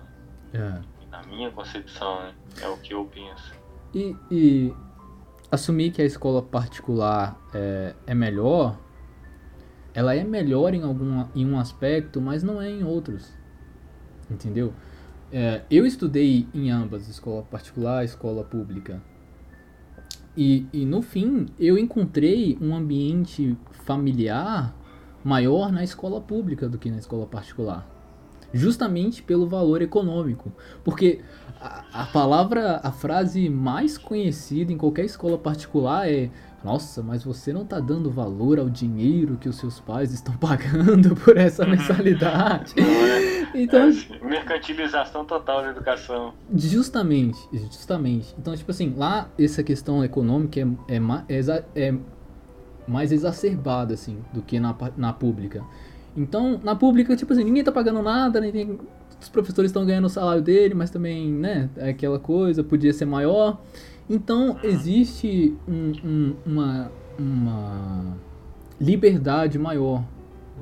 [0.53, 0.81] É.
[1.09, 2.33] Na minha concepção, né?
[2.61, 3.53] é o que eu penso.
[3.93, 4.73] E, e
[5.51, 8.77] assumir que a escola particular é, é melhor,
[9.93, 13.33] ela é melhor em, algum, em um aspecto, mas não é em outros
[14.29, 14.73] entendeu?
[15.31, 19.01] É, eu estudei em ambas, escola particular e escola pública.
[20.37, 24.75] E, e no fim, eu encontrei um ambiente familiar
[25.25, 27.83] maior na escola pública do que na escola particular.
[28.53, 30.53] Justamente pelo valor econômico.
[30.83, 31.21] Porque
[31.59, 36.29] a, a palavra, a frase mais conhecida em qualquer escola particular é
[36.63, 41.15] nossa, mas você não está dando valor ao dinheiro que os seus pais estão pagando
[41.15, 41.71] por essa uhum.
[41.71, 42.73] mensalidade.
[43.55, 43.61] É.
[43.61, 46.33] então, é, mercantilização total da educação.
[46.53, 48.35] Justamente, justamente.
[48.37, 51.95] Então, tipo assim, lá essa questão econômica é, é, é, é
[52.87, 55.63] mais exacerbada, assim, do que na, na pública.
[56.15, 58.79] Então, na pública, tipo assim, ninguém tá pagando nada, ninguém,
[59.21, 63.05] os professores estão ganhando o salário dele, mas também, né, é aquela coisa, podia ser
[63.05, 63.61] maior.
[64.09, 68.17] Então, existe um, um, uma, uma
[68.79, 70.03] liberdade maior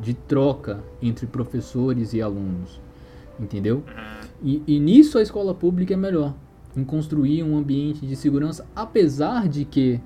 [0.01, 2.79] de troca entre professores e alunos,
[3.39, 3.83] entendeu?
[4.41, 6.33] E, e, nisso a escola pública é melhor,
[6.75, 9.99] em construir um ambiente de segurança, apesar de que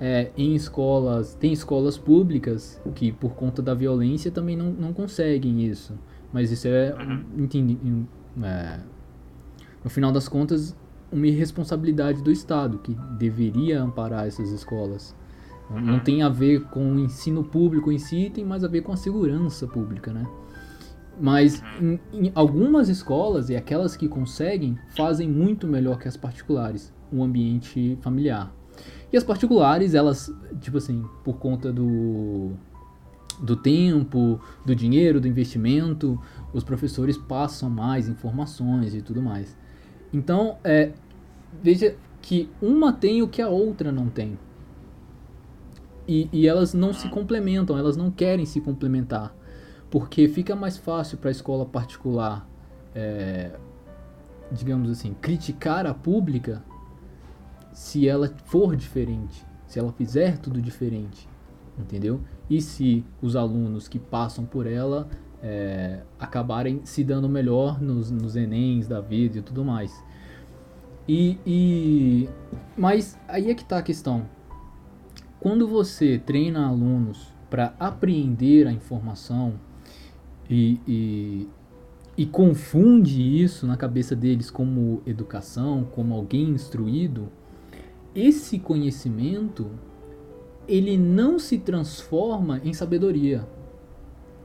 [0.00, 5.64] é, em escolas, tem escolas públicas que por conta da violência também não, não conseguem
[5.64, 5.94] isso,
[6.32, 6.94] mas isso é,
[7.36, 7.78] entendi,
[8.42, 8.80] é
[9.82, 10.76] no final das contas
[11.10, 15.16] uma irresponsabilidade do Estado, que deveria amparar essas escolas.
[15.70, 16.00] Não uhum.
[16.00, 18.96] tem a ver com o ensino público em si, tem mais a ver com a
[18.96, 20.26] segurança pública, né?
[21.20, 21.98] Mas uhum.
[22.12, 27.16] em, em algumas escolas, e aquelas que conseguem, fazem muito melhor que as particulares, o
[27.16, 28.54] um ambiente familiar.
[29.12, 32.52] E as particulares, elas, tipo assim, por conta do,
[33.40, 36.20] do tempo, do dinheiro, do investimento,
[36.52, 39.56] os professores passam mais informações e tudo mais.
[40.12, 40.92] Então, é,
[41.62, 44.38] veja que uma tem o que a outra não tem.
[46.06, 49.34] E, e elas não se complementam, elas não querem se complementar.
[49.90, 52.46] Porque fica mais fácil para a escola particular,
[52.94, 53.52] é,
[54.52, 56.62] digamos assim, criticar a pública
[57.78, 61.28] se ela for diferente, se ela fizer tudo diferente,
[61.78, 62.20] entendeu?
[62.50, 65.08] E se os alunos que passam por ela
[65.40, 70.04] é, acabarem se dando melhor nos, nos Enems da vida e tudo mais.
[71.06, 72.28] E, e,
[72.76, 74.26] mas aí é que está a questão.
[75.38, 79.54] Quando você treina alunos para apreender a informação
[80.50, 81.48] e, e,
[82.16, 87.30] e, confunde isso na cabeça deles como educação, como alguém instruído,
[88.18, 89.70] esse conhecimento
[90.66, 93.46] ele não se transforma em sabedoria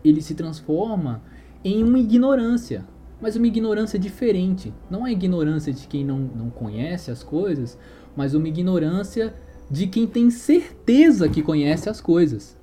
[0.03, 1.21] ele se transforma
[1.63, 2.85] em uma ignorância.
[3.21, 4.73] Mas uma ignorância diferente.
[4.89, 7.77] Não é ignorância de quem não, não conhece as coisas,
[8.15, 9.33] mas uma ignorância
[9.71, 12.57] de quem tem certeza que conhece as coisas.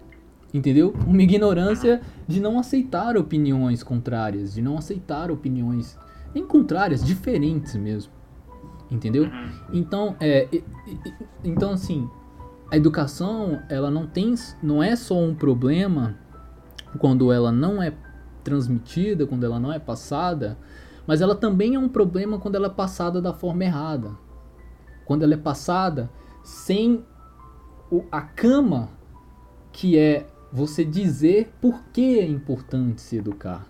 [0.53, 0.95] Entendeu?
[1.07, 5.97] Uma ignorância de não aceitar opiniões contrárias, de não aceitar opiniões
[6.35, 8.13] nem contrárias, diferentes mesmo.
[8.91, 9.25] Entendeu?
[9.25, 9.51] Uhum.
[9.73, 10.49] Então, é,
[11.45, 12.09] então assim,
[12.71, 16.17] a educação, ela não tem, não é só um problema
[16.99, 17.93] quando ela não é
[18.43, 20.59] transmitida, quando ela não é passada,
[21.07, 24.13] mas ela também é um problema quando ela é passada da forma errada.
[25.05, 26.11] Quando ela é passada
[26.43, 27.05] sem
[27.91, 28.91] o, a cama
[29.73, 33.67] que é você dizer por que é importante se educar.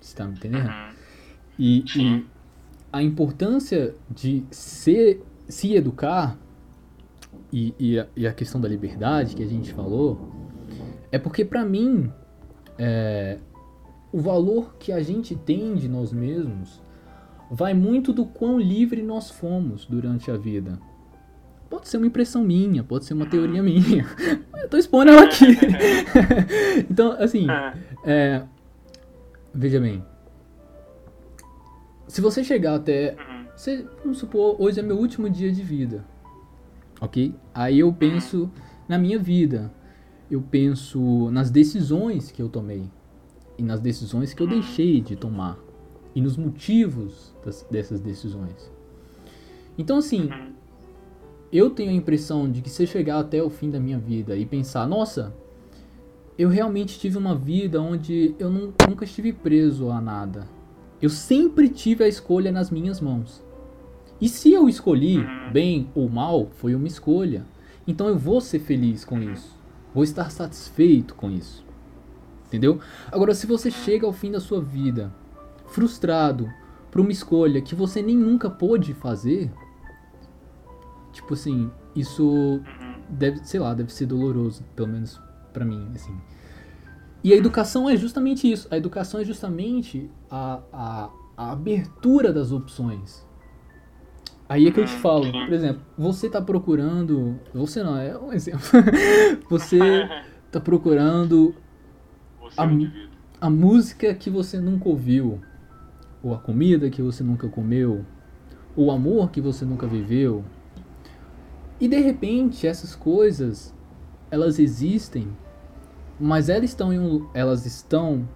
[0.00, 0.68] Você está me entendendo?
[0.68, 0.90] Uhum.
[1.58, 2.26] E, e,
[2.92, 6.38] a importância de se, se educar
[7.52, 10.28] e, e, a, e a questão da liberdade que a gente falou
[11.10, 12.10] é porque para mim
[12.78, 13.38] é,
[14.12, 16.82] o valor que a gente tem de nós mesmos
[17.50, 20.78] vai muito do quão livre nós fomos durante a vida.
[21.68, 24.06] Pode ser uma impressão minha, pode ser uma teoria minha.
[24.56, 25.44] Eu tô expondo ela aqui.
[26.90, 27.46] então, assim,
[28.04, 28.42] é,
[29.54, 30.02] veja bem.
[32.08, 33.16] Se você chegar até.
[33.54, 36.04] Você, vamos supor, hoje é meu último dia de vida.
[37.00, 37.34] Ok?
[37.54, 38.50] Aí eu penso
[38.88, 39.70] na minha vida.
[40.30, 42.90] Eu penso nas decisões que eu tomei.
[43.58, 45.58] E nas decisões que eu deixei de tomar.
[46.14, 48.70] E nos motivos das, dessas decisões.
[49.76, 50.30] Então, assim,
[51.52, 54.34] eu tenho a impressão de que se eu chegar até o fim da minha vida
[54.36, 55.34] e pensar, nossa,
[56.38, 60.57] eu realmente tive uma vida onde eu não, nunca estive preso a nada.
[61.00, 63.42] Eu sempre tive a escolha nas minhas mãos.
[64.20, 67.44] E se eu escolhi bem ou mal, foi uma escolha.
[67.86, 69.56] Então eu vou ser feliz com isso.
[69.94, 71.64] Vou estar satisfeito com isso.
[72.46, 72.80] Entendeu?
[73.12, 75.12] Agora, se você chega ao fim da sua vida
[75.66, 76.50] frustrado
[76.90, 79.50] por uma escolha que você nem nunca pôde fazer,
[81.12, 82.60] tipo assim, isso
[83.08, 85.20] deve, sei lá, deve ser doloroso, pelo menos
[85.52, 86.16] para mim, assim.
[87.22, 88.68] E a educação é justamente isso.
[88.70, 93.26] A educação é justamente a, a, a abertura das opções.
[94.48, 97.38] Aí é que eu te falo, por exemplo, você tá procurando.
[97.52, 98.60] Você não, é um exemplo.
[99.50, 99.78] você
[100.50, 101.54] tá procurando
[102.56, 102.66] a,
[103.46, 105.40] a música que você nunca ouviu,
[106.22, 108.06] ou a comida que você nunca comeu,
[108.74, 110.44] ou o amor que você nunca viveu.
[111.80, 113.74] E de repente essas coisas
[114.30, 115.28] elas existem,
[116.18, 118.28] mas elas estão em um, elas estão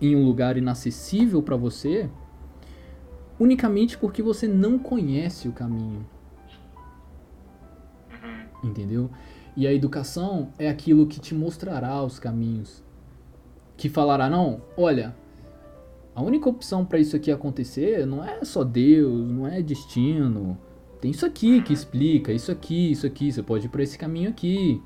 [0.00, 2.08] em um lugar inacessível para você
[3.38, 6.04] unicamente porque você não conhece o caminho.
[8.62, 9.10] Entendeu?
[9.56, 12.82] E a educação é aquilo que te mostrará os caminhos.
[13.76, 15.14] Que falará, não, olha,
[16.14, 20.58] a única opção para isso aqui acontecer não é só Deus, não é destino.
[21.00, 24.28] Tem isso aqui que explica, isso aqui, isso aqui, você pode ir para esse caminho
[24.28, 24.82] aqui.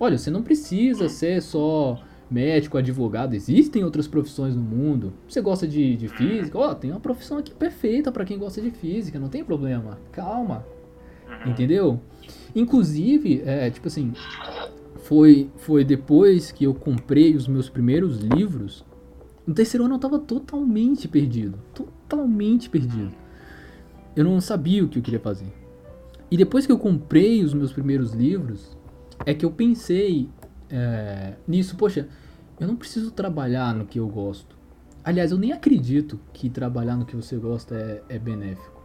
[0.00, 5.12] Olha, você não precisa ser só médico, advogado, existem outras profissões no mundo.
[5.28, 6.58] Você gosta de, de física?
[6.58, 9.98] Ó, oh, tem uma profissão aqui perfeita para quem gosta de física, não tem problema.
[10.12, 10.64] Calma.
[11.46, 12.00] Entendeu?
[12.54, 14.12] Inclusive, é, tipo assim,
[14.98, 18.84] foi, foi depois que eu comprei os meus primeiros livros.
[19.46, 21.58] No terceiro ano eu tava totalmente perdido.
[21.74, 23.12] Totalmente perdido.
[24.14, 25.46] Eu não sabia o que eu queria fazer.
[26.30, 28.76] E depois que eu comprei os meus primeiros livros,
[29.24, 30.28] é que eu pensei
[30.70, 32.08] é, nisso, poxa,
[32.58, 34.56] eu não preciso trabalhar no que eu gosto.
[35.04, 38.82] Aliás, eu nem acredito que trabalhar no que você gosta é, é benéfico.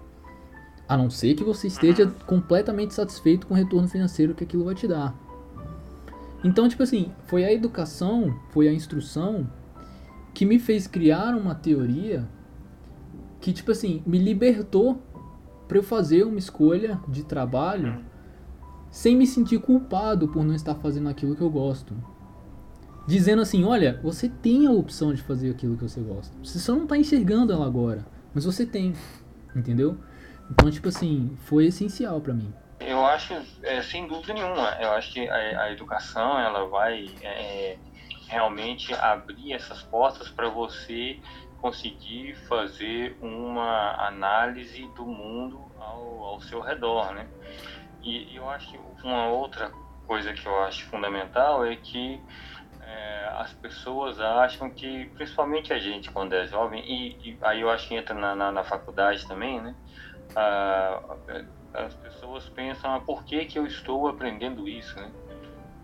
[0.88, 4.76] A não ser que você esteja completamente satisfeito com o retorno financeiro que aquilo vai
[4.76, 5.16] te dar.
[6.44, 9.50] Então, tipo assim, foi a educação, foi a instrução
[10.34, 12.28] que me fez criar uma teoria
[13.40, 15.02] que, tipo assim, me libertou
[15.68, 18.04] para eu fazer uma escolha de trabalho
[18.94, 21.96] sem me sentir culpado por não estar fazendo aquilo que eu gosto.
[23.08, 26.38] Dizendo assim, olha, você tem a opção de fazer aquilo que você gosta.
[26.44, 28.94] Você só não está enxergando ela agora, mas você tem,
[29.56, 29.98] entendeu?
[30.52, 32.54] Então, tipo assim, foi essencial para mim.
[32.82, 33.34] Eu acho,
[33.64, 37.78] é, sem dúvida nenhuma, eu acho que a, a educação ela vai é,
[38.28, 41.20] realmente abrir essas portas para você
[41.60, 47.28] conseguir fazer uma análise do mundo ao, ao seu redor, né?
[48.04, 49.72] E eu acho que uma outra
[50.06, 52.20] coisa que eu acho fundamental é que
[52.82, 57.70] é, as pessoas acham que, principalmente a gente quando é jovem, e, e aí eu
[57.70, 59.74] acho que entra na, na, na faculdade também, né?
[60.36, 61.02] Ah,
[61.74, 65.12] as pessoas pensam, ah, por que, que eu estou aprendendo isso, né?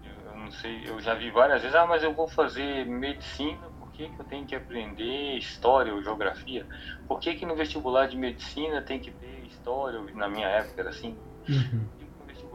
[0.04, 3.92] Eu, não sei, eu já vi várias vezes, ah, mas eu vou fazer medicina, por
[3.94, 6.68] que, que eu tenho que aprender história ou geografia?
[7.08, 10.90] Por que, que no vestibular de medicina tem que ter história, na minha época era
[10.90, 11.18] assim?
[11.48, 11.99] Uhum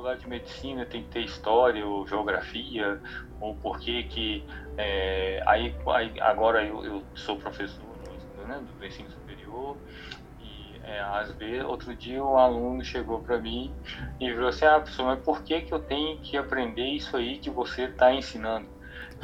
[0.05, 3.01] vestibular de medicina tem que ter história ou geografia,
[3.41, 4.45] ou por que que...
[4.77, 7.85] É, aí, aí, agora eu, eu sou professor
[8.47, 9.77] né, do ensino superior,
[10.41, 13.73] e é, às vezes, outro dia um aluno chegou para mim
[14.21, 17.39] e falou assim, ah, professor, mas por que que eu tenho que aprender isso aí
[17.39, 18.69] que você está ensinando?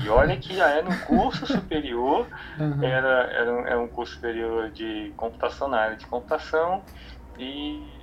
[0.02, 2.26] E olha que já é no curso superior,
[2.58, 2.82] uhum.
[2.82, 6.82] era, era, um, era um curso superior de computação na área de computação,
[7.38, 7.99] e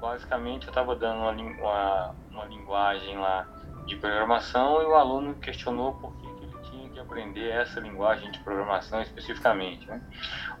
[0.00, 3.46] basicamente eu estava dando uma, uma, uma, linguagem lá
[3.86, 8.38] de programação e o aluno questionou por que, ele tinha que aprender essa linguagem de
[8.40, 9.86] programação especificamente.
[9.86, 10.00] Né?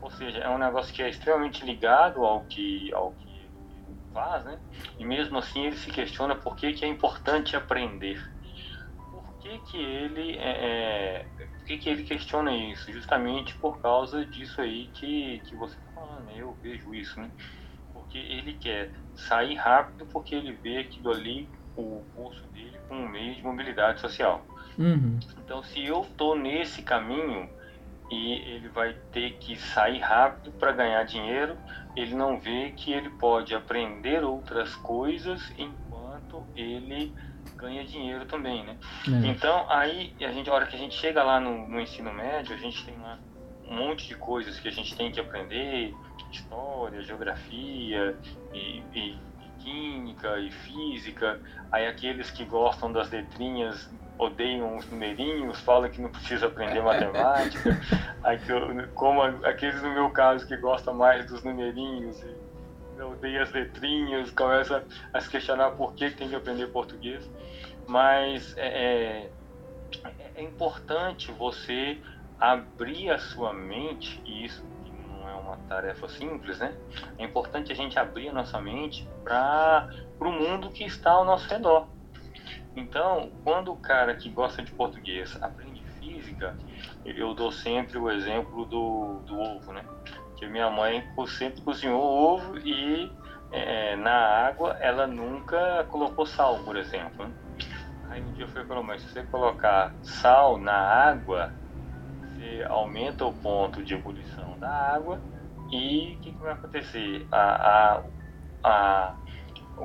[0.00, 4.44] Ou seja, é um negócio que é extremamente ligado ao que, ao que ele faz,
[4.44, 4.58] né?
[4.98, 8.20] e mesmo assim ele se questiona por que, que é importante aprender.
[9.10, 12.92] Por que, que ele é, é por que, que ele questiona isso?
[12.92, 16.34] Justamente por causa disso aí que, que você está falando, né?
[16.36, 17.30] eu vejo isso, né?
[18.08, 23.08] porque ele quer sair rápido, porque ele vê aquilo ali o curso dele como um
[23.08, 24.44] meio de mobilidade social.
[24.78, 25.18] Uhum.
[25.44, 27.48] Então, se eu estou nesse caminho
[28.10, 31.56] e ele vai ter que sair rápido para ganhar dinheiro,
[31.94, 37.12] ele não vê que ele pode aprender outras coisas enquanto ele
[37.56, 38.76] ganha dinheiro também, né?
[39.06, 39.26] É.
[39.26, 42.54] Então, aí, a, gente, a hora que a gente chega lá no, no ensino médio,
[42.54, 43.18] a gente tem lá
[43.68, 45.94] um monte de coisas que a gente tem que aprender,
[46.30, 48.16] história, geografia
[48.52, 49.18] e, e, e
[49.58, 51.40] química e física.
[51.70, 57.78] Aí aqueles que gostam das letrinhas odeiam os numerinhos, falam que não precisa aprender matemática.
[58.94, 64.84] Como aqueles no meu caso que gostam mais dos numerinhos e odeiam as letrinhas, começa
[65.12, 67.28] a se questionar por que tem que aprender português.
[67.86, 68.66] Mas é,
[69.24, 69.30] é,
[70.34, 71.98] é importante você
[72.38, 74.64] abrir a sua mente, e isso
[75.28, 76.74] é uma tarefa simples, né?
[77.18, 79.88] É importante a gente abrir a nossa mente para
[80.20, 81.86] o mundo que está ao nosso redor.
[82.76, 86.56] Então, quando o cara que gosta de português aprende física,
[87.04, 89.84] eu dou sempre o exemplo do, do ovo, né?
[90.36, 93.10] Que minha mãe sempre cozinhou ovo e
[93.50, 97.26] é, na água ela nunca colocou sal, por exemplo.
[97.26, 97.34] Né?
[98.10, 101.52] Aí um dia eu falei para mãe, se você colocar sal na água,
[102.48, 105.20] você aumenta o ponto de ebulição da água
[105.70, 107.26] e o que, que vai acontecer?
[107.30, 108.02] A, a,
[108.64, 109.14] a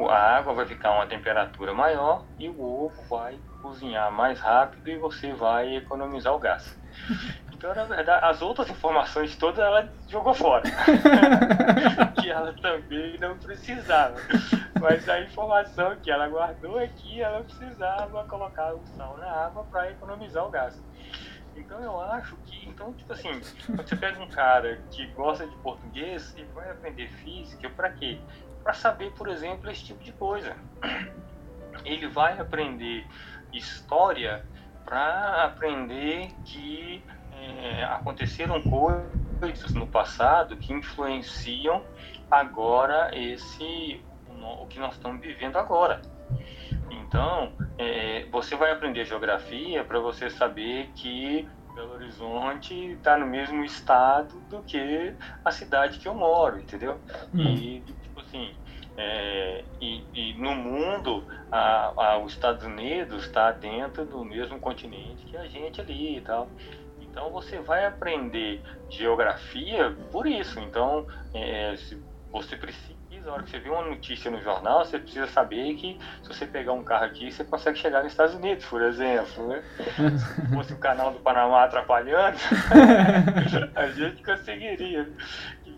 [0.10, 4.90] a água vai ficar a uma temperatura maior e o ovo vai cozinhar mais rápido
[4.90, 6.80] e você vai economizar o gás.
[7.64, 10.64] Então, na verdade, as outras informações todas ela jogou fora.
[12.20, 14.18] que ela também não precisava.
[14.82, 19.64] Mas a informação que ela guardou é que ela precisava colocar o sal na água
[19.72, 20.78] para economizar o gás.
[21.56, 23.30] Então eu acho que, então, tipo assim,
[23.66, 28.20] quando você pega um cara que gosta de português e vai aprender física, para quê?
[28.64, 30.56] para saber, por exemplo, esse tipo de coisa.
[31.84, 33.06] Ele vai aprender
[33.52, 34.46] história
[34.86, 41.84] para aprender que é, aconteceram coisas no passado que influenciam
[42.32, 44.02] agora esse
[44.60, 46.02] o que nós estamos vivendo agora.
[47.02, 53.64] Então, é, você vai aprender geografia para você saber que Belo Horizonte está no mesmo
[53.64, 55.14] estado do que
[55.44, 57.00] a cidade que eu moro, entendeu?
[57.34, 57.42] Hum.
[57.42, 57.84] E
[58.16, 58.54] assim,
[58.96, 65.26] é, e, e, no mundo, a, a, os Estados Unidos está dentro do mesmo continente
[65.26, 66.48] que a gente ali e tal.
[67.02, 70.60] Então você vai aprender geografia por isso.
[70.60, 72.93] Então, é, se você precisa,
[73.28, 76.46] a hora que você vê uma notícia no jornal, você precisa saber que se você
[76.46, 79.48] pegar um carro aqui, você consegue chegar nos Estados Unidos, por exemplo.
[79.48, 79.64] Né?
[80.18, 82.38] Se fosse o canal do Panamá atrapalhando,
[83.76, 85.10] a gente conseguiria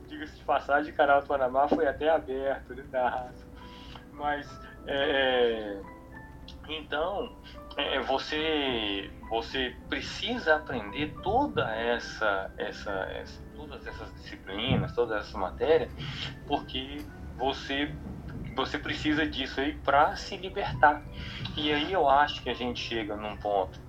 [0.08, 3.32] diga-se de passagem, o canal do Panamá foi até aberto, né.
[4.14, 4.48] Mas,
[4.88, 5.96] é, é
[6.70, 7.36] então,
[7.78, 15.90] é, você, você precisa aprender toda essa, essa, essa, todas essas disciplinas, toda essa matéria,
[16.48, 17.04] porque
[17.38, 17.94] você,
[18.56, 21.04] você precisa disso aí para se libertar.
[21.58, 23.80] E aí eu acho que a gente chega num ponto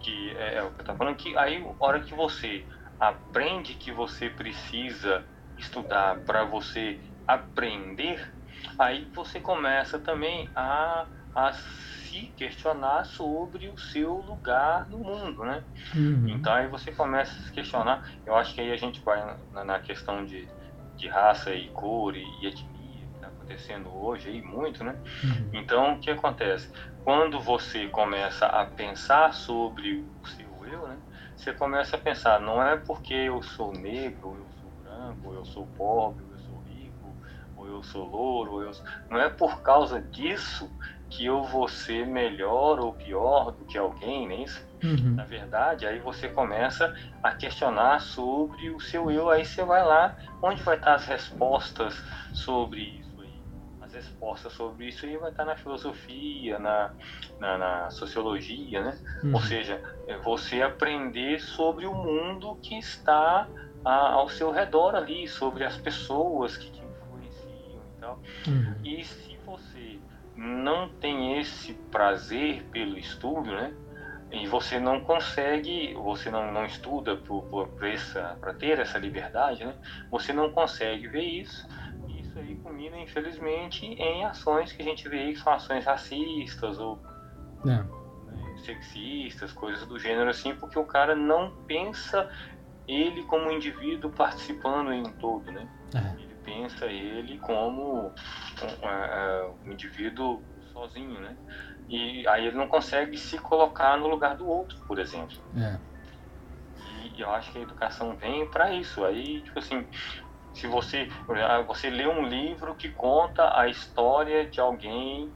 [0.00, 2.66] que é, é o que eu estou falando, que aí, hora que você
[2.98, 5.24] aprende que você precisa
[5.56, 8.32] estudar, para você aprender,
[8.78, 15.64] aí você começa também a, a se questionar sobre o seu lugar no mundo, né?
[15.94, 16.28] Uhum.
[16.28, 18.08] Então aí você começa a se questionar.
[18.26, 20.48] Eu acho que aí a gente vai na, na questão de,
[20.96, 24.98] de raça e cor e, e etnia que está acontecendo hoje aí muito, né?
[25.24, 25.50] Uhum.
[25.54, 26.70] Então o que acontece?
[27.04, 30.98] Quando você começa a pensar sobre o seu eu, né?
[31.36, 34.52] Você começa a pensar, não é porque eu sou negro, eu
[34.92, 37.16] branco, ou eu sou pobre, ou eu sou rico,
[37.56, 38.70] ou eu sou louro, ou eu...
[39.10, 40.70] não é por causa disso
[41.10, 44.71] que eu vou ser melhor ou pior do que alguém, nem isso.
[44.82, 45.14] Uhum.
[45.14, 50.16] Na verdade, aí você começa a questionar sobre o seu eu, aí você vai lá,
[50.42, 52.02] onde vai estar as respostas
[52.32, 53.42] sobre isso aí?
[53.80, 56.90] As respostas sobre isso aí vai estar na filosofia, na,
[57.38, 58.98] na, na sociologia, né?
[59.22, 59.34] Uhum.
[59.34, 63.48] Ou seja, é você aprender sobre o mundo que está
[63.84, 68.20] a, ao seu redor ali, sobre as pessoas que te influenciam e tal.
[68.46, 68.76] Uhum.
[68.84, 70.00] E se você
[70.36, 73.74] não tem esse prazer pelo estudo, né?
[74.32, 79.74] E você não consegue, você não, não estuda para ter essa liberdade, né?
[80.10, 81.68] Você não consegue ver isso.
[82.08, 85.84] E isso aí culmina, infelizmente, em ações que a gente vê aí, que são ações
[85.84, 86.98] racistas ou
[87.66, 87.68] é.
[87.68, 92.30] né, sexistas, coisas do gênero assim, porque o cara não pensa
[92.88, 95.68] ele como indivíduo participando em um todo, né?
[95.94, 96.22] É.
[96.22, 101.36] Ele pensa ele como um, um, um indivíduo sozinho, né?
[101.88, 105.36] E aí ele não consegue se colocar no lugar do outro, por exemplo.
[105.56, 105.78] É.
[107.14, 109.04] E eu acho que a educação vem para isso.
[109.04, 109.86] Aí, tipo assim,
[110.54, 111.08] se você,
[111.66, 115.32] você lê um livro que conta a história de alguém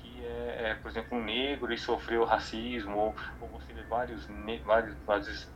[0.00, 4.26] que é, é por exemplo, um negro e sofreu racismo, ou, ou você lê vários,
[4.64, 4.96] vários,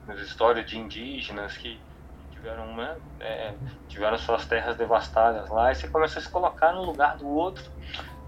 [0.06, 1.80] várias histórias de indígenas que
[2.30, 3.54] tiveram, né, é,
[3.88, 7.64] tiveram suas terras devastadas lá, e você começa a se colocar no lugar do outro.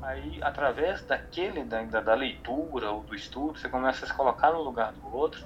[0.03, 4.63] Aí, através daquele, da, da leitura ou do estudo, você começa a se colocar no
[4.63, 5.41] lugar do outro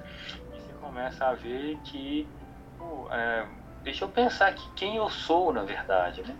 [0.52, 2.28] e você começa a ver que,
[2.76, 3.48] pô, é,
[3.82, 6.36] deixa eu pensar aqui quem eu sou, na verdade, né?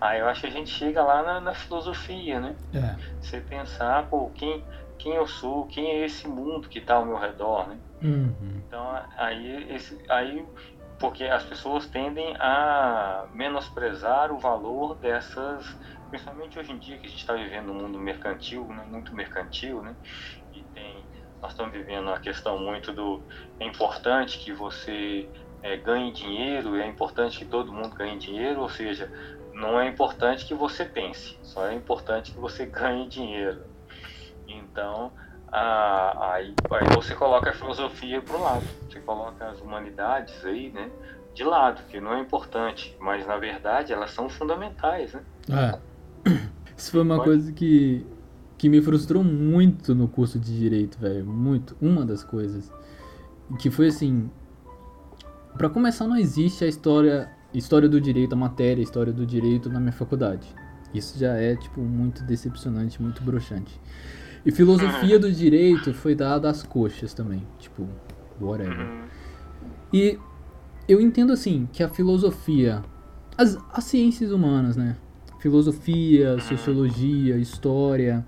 [0.00, 2.56] Aí eu acho que a gente chega lá na, na filosofia, né?
[2.72, 2.96] É.
[3.20, 4.64] Você pensar, pô, quem,
[4.98, 7.78] quem eu sou, quem é esse mundo que está ao meu redor, né?
[8.02, 8.62] Uhum.
[8.66, 10.46] Então, aí, esse, aí
[11.00, 15.66] porque as pessoas tendem a menosprezar o valor dessas,
[16.10, 19.80] principalmente hoje em dia que a gente está vivendo um mundo mercantil, né, muito mercantil,
[19.82, 19.94] né,
[20.52, 21.04] e tem,
[21.40, 23.22] nós estamos vivendo a questão muito do
[23.58, 25.28] é importante que você
[25.62, 29.10] é, ganhe dinheiro, é importante que todo mundo ganhe dinheiro, ou seja,
[29.52, 33.64] não é importante que você pense, só é importante que você ganhe dinheiro.
[34.48, 35.12] Então,
[35.52, 40.70] ah, aí, aí você coloca a filosofia para o lado, você coloca as humanidades aí,
[40.72, 40.90] né,
[41.34, 45.24] de lado, que não é importante, mas na verdade elas são fundamentais, né?
[45.48, 45.89] É.
[46.76, 47.28] Isso foi uma Pode?
[47.28, 48.06] coisa que,
[48.56, 52.72] que me frustrou muito no curso de Direito, velho, muito, uma das coisas,
[53.58, 54.30] que foi assim,
[55.56, 59.68] para começar não existe a história, história do direito, a matéria, a história do direito
[59.68, 60.46] na minha faculdade.
[60.94, 63.80] Isso já é, tipo, muito decepcionante, muito broxante.
[64.44, 65.20] E filosofia uhum.
[65.20, 67.46] do direito foi dada às coxas também.
[67.58, 67.86] Tipo,
[68.40, 68.78] whatever.
[68.78, 69.04] Uhum.
[69.92, 70.18] E
[70.88, 72.82] eu entendo assim que a filosofia,
[73.36, 74.96] as, as ciências humanas, né?
[75.40, 76.40] Filosofia, uhum.
[76.40, 78.24] sociologia, história,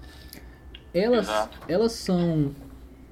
[0.95, 1.29] elas,
[1.69, 2.53] elas são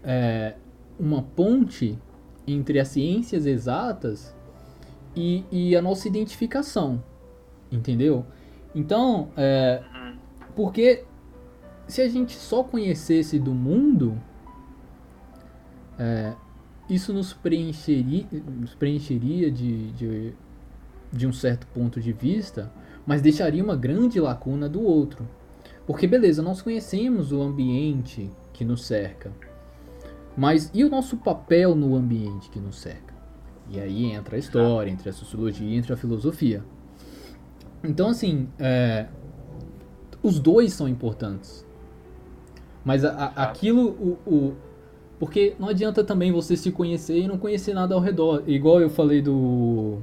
[0.02, 0.54] é,
[0.98, 1.98] uma ponte
[2.46, 4.34] entre as ciências exatas
[5.14, 7.02] e, e a nossa identificação,
[7.70, 8.24] entendeu?
[8.74, 9.82] Então, é,
[10.56, 11.04] porque
[11.86, 14.18] se a gente só conhecesse do mundo,
[15.98, 16.34] é,
[16.88, 18.26] isso nos preencheria,
[18.58, 20.34] nos preencheria de, de,
[21.12, 22.72] de um certo ponto de vista,
[23.06, 25.26] mas deixaria uma grande lacuna do outro.
[25.86, 29.32] Porque, beleza, nós conhecemos o ambiente que nos cerca,
[30.36, 33.14] mas e o nosso papel no ambiente que nos cerca?
[33.68, 36.64] E aí entra a história, entra a sociologia, entra a filosofia.
[37.82, 39.06] Então, assim, é,
[40.22, 41.66] os dois são importantes.
[42.84, 44.56] Mas a, a, aquilo, o, o,
[45.18, 48.42] Porque não adianta também você se conhecer e não conhecer nada ao redor.
[48.46, 49.98] Igual eu falei do.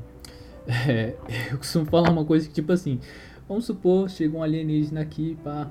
[0.67, 1.15] É,
[1.51, 2.99] eu costumo falar uma coisa que, tipo assim.
[3.47, 5.67] Vamos supor, chega um alienígena aqui, pá.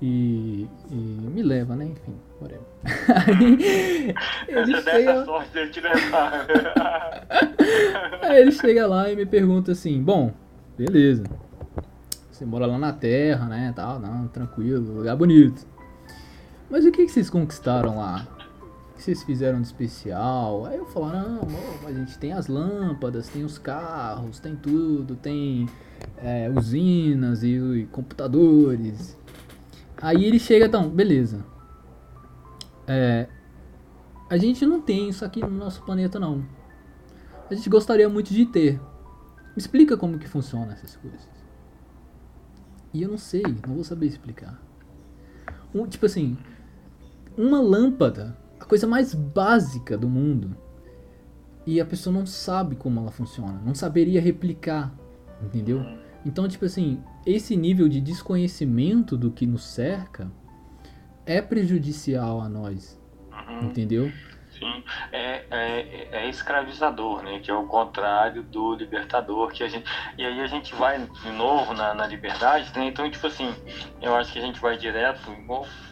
[0.00, 1.86] E, e me leva, né?
[1.86, 2.66] Enfim, whatever.
[3.26, 5.24] Aí ele chega...
[5.24, 6.46] sorte te levar.
[8.22, 10.32] Aí ele chega lá e me pergunta assim: Bom,
[10.76, 11.24] beleza.
[12.30, 13.72] Você mora lá na Terra, né?
[13.74, 15.66] Tal, não, tranquilo, lugar bonito.
[16.70, 18.26] Mas o que, que vocês conquistaram lá?
[18.98, 20.66] Que vocês fizeram de especial?
[20.66, 21.40] Aí eu falo, não,
[21.86, 25.68] a gente tem as lâmpadas, tem os carros, tem tudo, tem
[26.16, 29.16] é, usinas e, e, computadores.
[30.02, 31.44] Aí ele chega, então, beleza.
[32.88, 33.28] É,
[34.28, 36.44] a gente não tem isso aqui no nosso planeta, não.
[37.48, 38.80] A gente gostaria muito de ter.
[38.80, 41.28] Me explica como que funciona essas coisas.
[42.92, 44.60] E eu não sei, não vou saber explicar.
[45.72, 46.36] Um, tipo assim,
[47.36, 48.36] uma lâmpada,
[48.68, 50.56] coisa mais básica do mundo.
[51.66, 54.94] E a pessoa não sabe como ela funciona, não saberia replicar,
[55.42, 55.84] entendeu?
[56.24, 60.30] Então, tipo assim, esse nível de desconhecimento do que nos cerca
[61.26, 62.98] é prejudicial a nós,
[63.30, 63.66] uhum.
[63.66, 64.10] entendeu?
[64.58, 67.38] Sim, é, é, é, escravizador, né?
[67.38, 71.30] Que é o contrário do libertador, que a gente e aí a gente vai de
[71.30, 72.86] novo na, na liberdade, né?
[72.86, 73.54] Então tipo assim,
[74.02, 75.30] eu acho que a gente vai direto,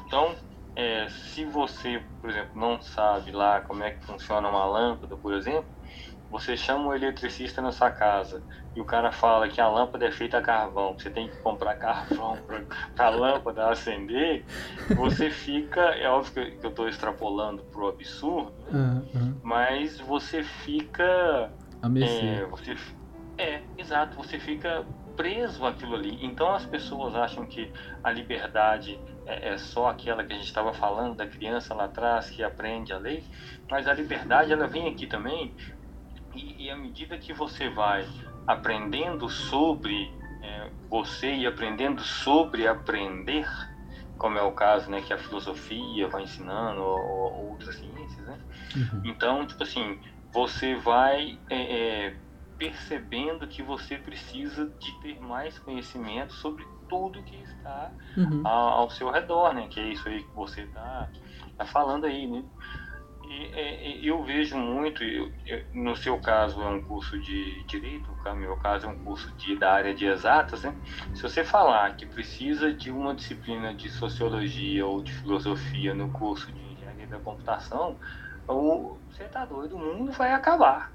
[0.05, 0.35] então
[0.77, 5.33] é, se você, por exemplo, não sabe lá como é que funciona uma lâmpada, por
[5.33, 5.66] exemplo,
[6.31, 10.11] você chama um eletricista na sua casa e o cara fala que a lâmpada é
[10.11, 12.37] feita a carvão, que você tem que comprar carvão
[12.95, 14.45] para a lâmpada acender,
[14.95, 19.03] você fica, é óbvio que eu estou extrapolando para o absurdo, né?
[19.14, 19.41] uhum.
[19.43, 21.51] mas você fica.
[22.05, 22.77] É, você,
[23.39, 24.85] é, exato, você fica
[25.16, 26.18] preso àquilo ali.
[26.22, 27.72] Então as pessoas acham que
[28.05, 32.31] a liberdade é, é só aquela que a gente estava falando da criança lá atrás
[32.31, 33.24] que aprende a lei,
[33.70, 35.55] mas a liberdade ela vem aqui também
[36.35, 38.07] e, e à medida que você vai
[38.47, 43.49] aprendendo sobre é, você e aprendendo sobre aprender,
[44.16, 48.41] como é o caso, né, que a filosofia vai ensinando, ou, ou outras ciências, né?
[48.77, 49.03] Uhum.
[49.07, 49.99] Então, tipo assim,
[50.33, 52.16] você vai é, é,
[52.59, 58.47] percebendo que você precisa de ter mais conhecimento sobre tudo que está uhum.
[58.47, 59.66] ao, ao, seu redor, né?
[59.68, 61.09] Que é isso aí que você está
[61.57, 62.45] tá falando aí, né?
[63.28, 68.09] E, é, eu vejo muito, eu, eu, no seu caso é um curso de direito,
[68.24, 70.74] no meu caso é um curso de, da área de exatas, né?
[71.14, 76.51] Se você falar que precisa de uma disciplina de sociologia ou de filosofia no curso
[76.53, 77.97] de engenharia da computação,
[78.49, 80.93] o, você tá doido, o mundo vai acabar.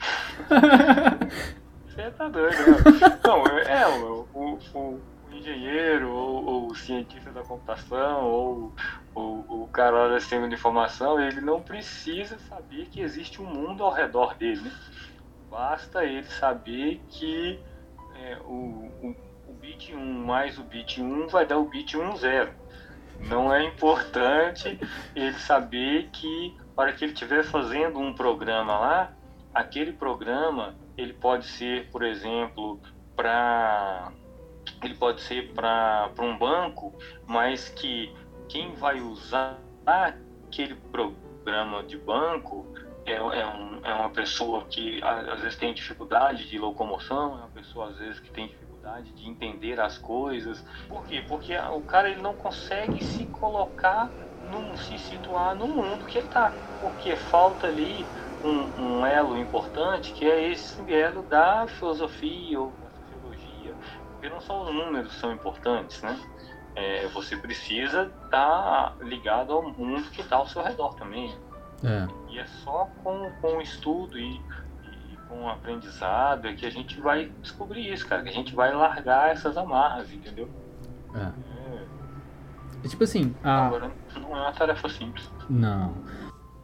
[1.86, 3.20] você tá doido, né?
[3.26, 5.02] Não, é, o, o, o
[5.36, 8.74] engenheiro, ou, ou cientista da computação, ou,
[9.14, 13.84] ou o cara da sistema de informação, ele não precisa saber que existe um mundo
[13.84, 14.72] ao redor dele.
[15.50, 17.60] Basta ele saber que
[18.16, 19.16] é, o, o,
[19.48, 22.54] o bit 1 mais o bit 1 vai dar o bit 1 zero.
[23.20, 24.80] Não é importante
[25.16, 29.14] ele saber que para que ele estiver fazendo um programa lá,
[29.54, 32.80] aquele programa ele pode ser, por exemplo,
[33.16, 34.12] para
[34.84, 36.94] ele pode ser para um banco,
[37.28, 38.14] mas que
[38.48, 42.68] quem vai usar aquele programa de banco
[43.06, 47.50] é, é, um, é uma pessoa que às vezes tem dificuldade de locomoção, é uma
[47.50, 50.64] pessoa às vezes que tem dificuldade de entender as coisas.
[50.88, 51.24] Por quê?
[51.28, 54.10] Porque o cara ele não consegue se colocar,
[54.52, 58.06] num, se situar no mundo que ele está, porque falta ali
[58.44, 62.74] um, um elo importante que é esse elo da filosofia ou
[64.22, 66.16] porque não só os números são importantes, né?
[66.76, 71.36] É, você precisa estar tá ligado ao mundo que está ao seu redor também.
[71.84, 72.08] É.
[72.30, 76.70] E é só com, com o estudo e, e com o aprendizado é que a
[76.70, 78.22] gente vai descobrir isso, cara.
[78.22, 80.48] Que a gente vai largar essas amarras, entendeu?
[81.16, 81.32] É.
[82.86, 82.88] é.
[82.88, 83.36] Tipo assim.
[83.44, 83.66] A...
[83.66, 85.28] Agora, não é uma tarefa simples.
[85.50, 85.96] Não.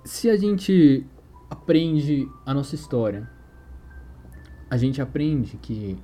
[0.06, 1.08] Se a gente
[1.50, 3.28] aprende a nossa história,
[4.70, 6.00] a gente aprende que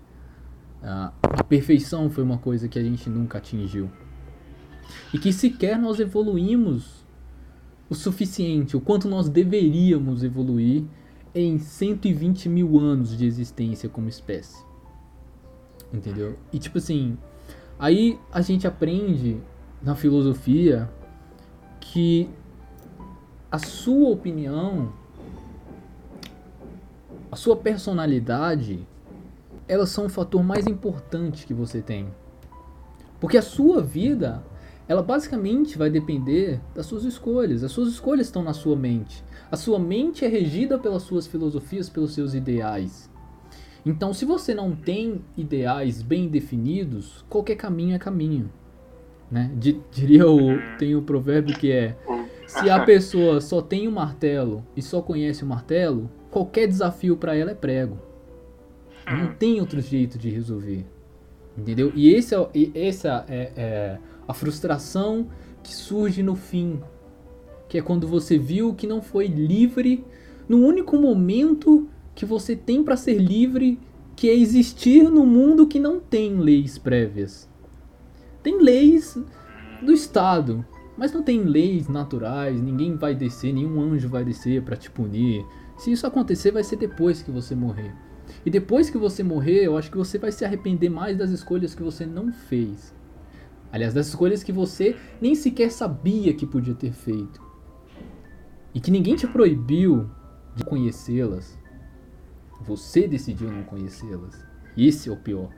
[0.83, 3.89] a, perfeição foi uma coisa que a gente nunca atingiu.
[5.13, 7.05] E que sequer nós evoluímos
[7.89, 10.83] o suficiente, o quanto nós deveríamos evoluir
[11.33, 14.63] em 120 mil anos de existência como espécie.
[15.91, 16.37] Entendeu?
[16.51, 17.17] E tipo assim,
[17.79, 19.37] aí a gente aprende
[19.81, 20.89] na filosofia
[21.79, 22.29] que
[23.51, 24.91] a sua opinião,
[27.31, 28.87] a sua personalidade
[29.73, 32.07] elas são o fator mais importante que você tem.
[33.19, 34.43] Porque a sua vida,
[34.87, 37.63] ela basicamente vai depender das suas escolhas.
[37.63, 39.23] As suas escolhas estão na sua mente.
[39.49, 43.09] A sua mente é regida pelas suas filosofias, pelos seus ideais.
[43.83, 48.51] Então, se você não tem ideais bem definidos, qualquer caminho é caminho.
[49.31, 49.51] Né?
[49.91, 51.97] diria o, tem o provérbio que é:
[52.45, 57.35] se a pessoa só tem um martelo e só conhece o martelo, qualquer desafio para
[57.35, 58.12] ela é prego.
[59.05, 59.35] Não hum.
[59.37, 60.85] tem outro jeito de resolver.
[61.57, 61.91] Entendeu?
[61.95, 63.97] E esse é, e essa é, é
[64.27, 65.27] a frustração
[65.61, 66.81] que surge no fim.
[67.67, 70.03] Que é quando você viu que não foi livre
[70.47, 73.79] no único momento que você tem para ser livre,
[74.15, 77.49] que é existir no mundo que não tem leis prévias.
[78.41, 79.17] Tem leis
[79.81, 80.65] do Estado,
[80.97, 85.45] mas não tem leis naturais, ninguém vai descer, nenhum anjo vai descer para te punir.
[85.77, 87.93] Se isso acontecer, vai ser depois que você morrer.
[88.45, 91.73] E depois que você morrer, eu acho que você vai se arrepender mais das escolhas
[91.73, 92.93] que você não fez.
[93.71, 97.41] Aliás, das escolhas que você nem sequer sabia que podia ter feito.
[98.73, 100.09] E que ninguém te proibiu
[100.55, 101.57] de conhecê-las.
[102.61, 104.45] Você decidiu não conhecê-las.
[104.77, 105.49] Esse é o pior.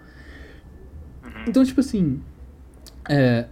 [1.47, 2.21] Então, tipo assim,
[3.09, 3.47] é,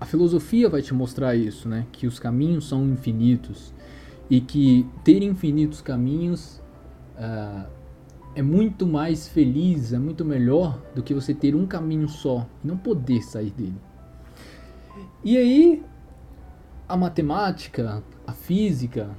[0.00, 1.86] a filosofia vai te mostrar isso, né?
[1.92, 3.74] Que os caminhos são infinitos
[4.30, 6.60] e que ter infinitos caminhos
[7.16, 7.77] uh,
[8.38, 12.68] é muito mais feliz, é muito melhor do que você ter um caminho só e
[12.68, 13.74] não poder sair dele.
[15.24, 15.82] E aí,
[16.88, 19.10] a matemática, a física,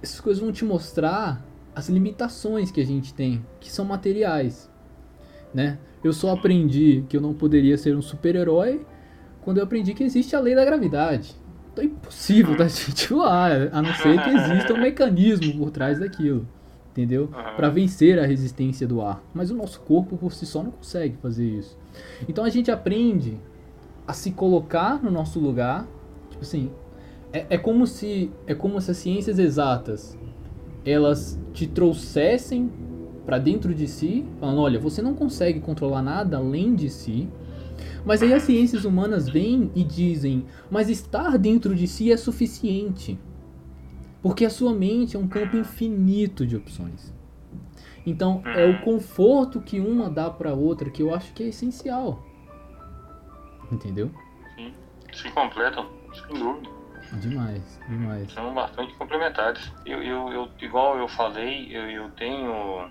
[0.00, 4.70] essas coisas vão te mostrar as limitações que a gente tem, que são materiais,
[5.52, 5.80] né?
[6.04, 8.86] Eu só aprendi que eu não poderia ser um super-herói
[9.40, 11.34] quando eu aprendi que existe a lei da gravidade.
[11.72, 15.98] Então é impossível da gente voar, a não ser que exista um mecanismo por trás
[15.98, 16.46] daquilo
[16.90, 17.22] entendeu?
[17.24, 17.56] Uhum.
[17.56, 19.22] Para vencer a resistência do ar.
[19.32, 21.78] Mas o nosso corpo por si só não consegue fazer isso.
[22.28, 23.38] Então a gente aprende
[24.06, 25.86] a se colocar no nosso lugar,
[26.30, 26.70] tipo assim,
[27.32, 30.18] é, é como se é como se as ciências exatas
[30.84, 32.70] elas te trouxessem
[33.24, 37.28] para dentro de si, falando, olha, você não consegue controlar nada além de si.
[38.04, 43.18] Mas aí as ciências humanas vêm e dizem, mas estar dentro de si é suficiente.
[44.22, 47.12] Porque a sua mente é um campo infinito de opções.
[48.06, 52.22] Então, é o conforto que uma dá para outra que eu acho que é essencial.
[53.70, 54.10] Entendeu?
[54.56, 54.74] Sim,
[55.12, 56.68] se completam, sem dúvida.
[57.20, 58.32] Demais, demais.
[58.32, 59.72] São bastante complementares.
[59.84, 62.88] Eu, eu, eu igual eu falei, eu, eu tenho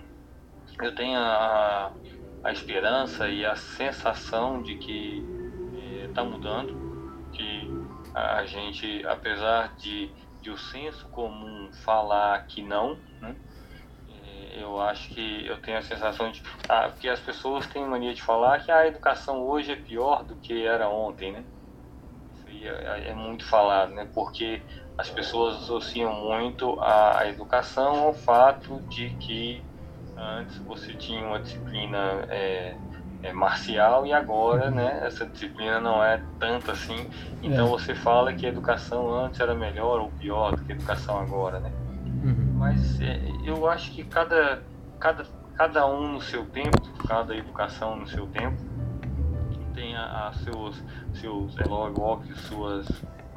[0.82, 1.92] eu tenho a,
[2.44, 5.24] a esperança e a sensação de que
[6.08, 7.70] está eh, mudando, que
[8.14, 10.10] a gente, apesar de,
[10.40, 13.36] de o senso comum falar que não, né,
[14.08, 18.14] eh, eu acho que eu tenho a sensação de ah, que as pessoas têm mania
[18.14, 21.44] de falar que a educação hoje é pior do que era ontem, né?
[22.34, 24.10] Isso é, é muito falado, né?
[24.14, 24.64] Porque
[24.98, 29.64] as pessoas associam muito a, a educação ao fato de que
[30.16, 32.76] Antes você tinha uma disciplina é,
[33.22, 37.08] é, marcial e agora, né, essa disciplina não é tanto assim.
[37.42, 37.70] Então é.
[37.70, 41.60] você fala que a educação antes era melhor ou pior do que a educação agora,
[41.60, 41.72] né?
[42.24, 42.54] Uhum.
[42.56, 44.62] Mas é, eu acho que cada,
[44.98, 48.56] cada, cada um no seu tempo, cada educação no seu tempo,
[49.74, 50.82] tem a, a seus,
[51.14, 52.86] seus, é óbvio, suas,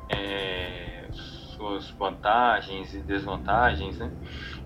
[0.10, 4.12] é, suas vantagens e desvantagens, né?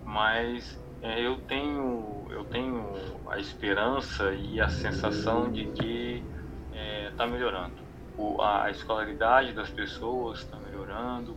[0.04, 2.86] Mas é, eu tenho eu tenho
[3.28, 6.24] a esperança e a sensação de que
[7.12, 7.76] está é, melhorando.
[8.18, 11.36] O, a, a escolaridade das pessoas está melhorando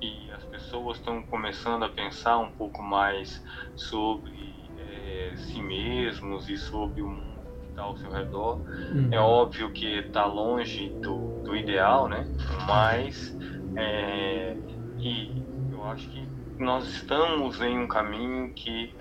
[0.00, 3.42] e as pessoas estão começando a pensar um pouco mais
[3.74, 8.60] sobre é, si mesmos e sobre o mundo que está ao seu redor.
[8.92, 9.08] Uhum.
[9.10, 12.26] É óbvio que está longe do, do ideal, né?
[12.66, 13.36] Mas
[13.76, 14.56] é,
[14.98, 16.26] e eu acho que
[16.58, 18.94] nós estamos em um caminho que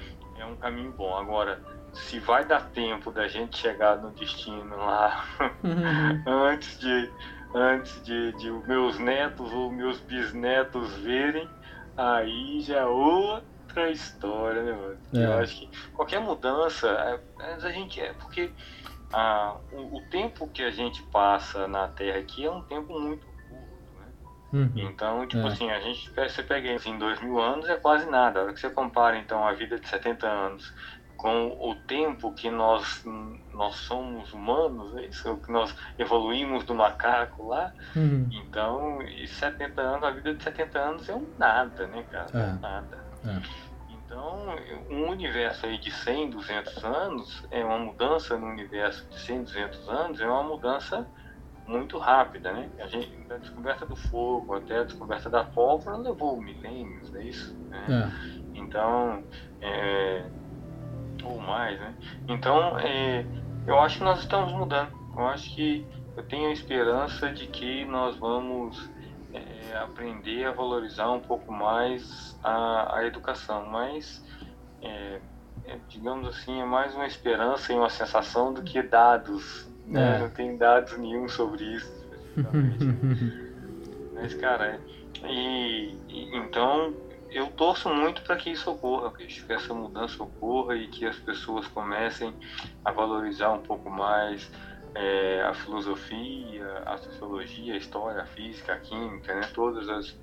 [0.45, 1.15] é um caminho bom.
[1.15, 1.59] Agora,
[1.93, 5.25] se vai dar tempo da gente chegar no destino lá
[5.63, 6.23] uhum.
[6.45, 7.11] antes de
[7.53, 11.49] antes de, de meus netos ou meus bisnetos verem,
[11.95, 14.97] aí já é outra história, né, mano?
[15.13, 15.25] É.
[15.25, 16.89] Eu acho que qualquer mudança,
[17.39, 18.51] é, a gente é porque
[19.13, 23.25] ah, o, o tempo que a gente passa na Terra aqui é um tempo muito
[24.55, 24.71] Uhum.
[24.75, 25.47] Então, tipo é.
[25.47, 28.39] assim, a gente, você pega em assim, dois mil anos é quase nada.
[28.39, 30.73] A hora que você compara, então, a vida de 70 anos
[31.17, 33.03] com o tempo que nós,
[33.53, 38.29] nós somos humanos, é isso, que nós evoluímos do macaco lá, uhum.
[38.31, 42.29] então, e 70 anos, a vida de 70 anos é um nada, né, cara?
[42.33, 42.37] É.
[42.37, 43.05] Um nada.
[43.25, 43.65] É.
[43.89, 44.55] Então,
[44.89, 49.89] um universo aí de 100, 200 anos, é uma mudança no universo de 100, 200
[49.89, 51.07] anos, é uma mudança
[51.67, 52.69] muito rápida, né?
[52.79, 57.57] A gente, da descoberta do fogo até a descoberta da pólvora levou milênios, é isso?
[57.69, 57.85] Né?
[57.89, 58.57] É.
[58.57, 59.23] Então,
[59.61, 60.25] é,
[61.23, 61.95] ou mais, né?
[62.27, 63.25] Então, é,
[63.65, 64.91] eu acho que nós estamos mudando.
[65.17, 65.85] Eu acho que
[66.15, 68.89] eu tenho a esperança de que nós vamos
[69.33, 74.23] é, aprender a valorizar um pouco mais a, a educação, mas
[74.81, 75.19] é,
[75.65, 80.17] é, digamos assim, é mais uma esperança e uma sensação do que dados né?
[80.17, 80.19] É.
[80.19, 82.05] Não tem dados nenhum sobre isso,
[84.13, 84.79] Mas, cara,
[85.23, 86.93] é, e, e, então
[87.29, 91.67] eu torço muito para que isso ocorra, que essa mudança ocorra e que as pessoas
[91.67, 92.33] comecem
[92.83, 94.49] a valorizar um pouco mais
[94.93, 99.49] é, a filosofia, a sociologia, a história, a física, a química, né?
[99.53, 100.17] Todas as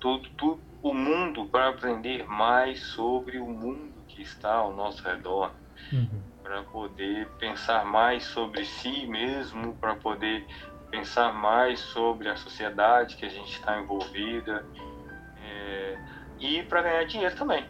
[0.00, 5.52] tudo, tudo o mundo para aprender mais sobre o mundo que está ao nosso redor.
[5.92, 10.46] Uhum para poder pensar mais sobre si mesmo, para poder
[10.90, 14.64] pensar mais sobre a sociedade que a gente está envolvida
[15.44, 15.98] é,
[16.40, 17.66] e para ganhar dinheiro também.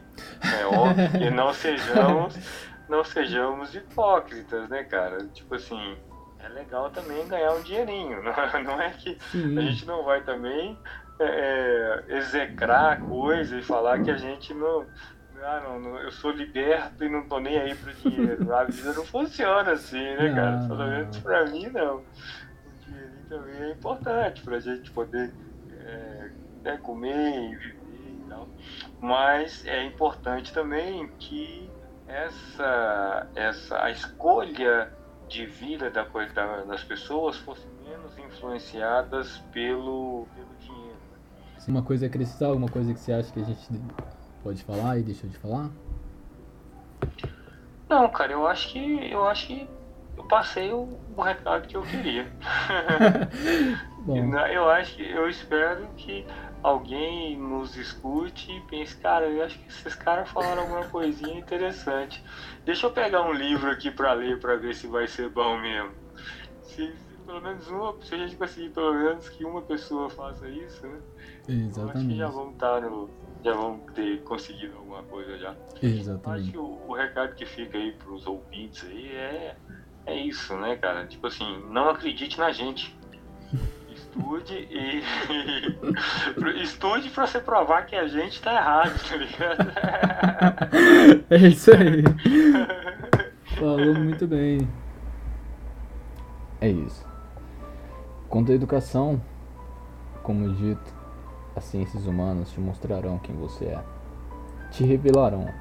[0.61, 2.37] É óbvio que não sejamos,
[2.89, 5.27] não sejamos hipócritas, né, cara?
[5.27, 5.97] Tipo assim,
[6.39, 8.23] é legal também ganhar um dinheirinho,
[8.65, 10.79] não, é que a gente não vai também
[11.21, 14.87] é execrar coisa e falar que a gente não
[15.43, 18.55] ah, não, não, eu sou liberto e não tô nem aí pro dinheiro.
[18.55, 20.67] A vida não funciona assim, né, cara?
[20.67, 21.97] Pelo menos pra mim, não.
[21.99, 22.05] O
[22.85, 25.33] dinheirinho também é importante pra gente poder
[25.71, 26.31] é,
[26.63, 27.79] né, comer e viver
[28.11, 28.49] e tal.
[29.01, 31.71] Mas é importante também que
[32.07, 34.93] essa, essa a escolha
[35.29, 40.99] de vida da coisa, da, das pessoas fosse menos influenciadas pelo, pelo dinheiro.
[41.69, 43.69] Uma coisa é acrescentar, alguma coisa que você acha que a gente
[44.49, 45.69] Pode falar e deixou de falar?
[47.87, 49.69] Não, cara, eu acho que eu acho que
[50.17, 52.33] eu passei o, o recado que eu queria.
[54.51, 56.27] eu acho que eu espero que
[56.63, 62.25] alguém nos escute e pense, cara, eu acho que esses caras falaram alguma coisinha interessante.
[62.65, 65.93] Deixa eu pegar um livro aqui para ler para ver se vai ser bom mesmo.
[66.63, 66.91] Se,
[67.27, 71.01] pelo menos uma, se a gente conseguir pelo menos que uma pessoa faça isso, né?
[71.47, 71.79] Exatamente.
[71.79, 73.18] Eu acho que já vamos estar no.
[73.45, 75.55] Já vamos ter conseguido alguma coisa já.
[75.83, 76.43] Exatamente.
[76.43, 79.57] Acho que o, o recado que fica aí pros ouvintes aí é,
[80.07, 81.07] é isso, né, cara?
[81.07, 82.97] Tipo assim, não acredite na gente.
[83.95, 85.03] Estude e.
[86.63, 89.73] estude pra você provar que a gente tá errado, tá ligado?
[91.31, 92.03] é isso aí.
[93.59, 94.69] Falou muito bem.
[96.61, 97.07] É isso.
[98.29, 99.23] Quanto à educação,
[100.23, 100.98] como dito,
[101.59, 103.85] as ciências humanas te mostrarão quem você é.
[104.71, 105.53] Te revelarão.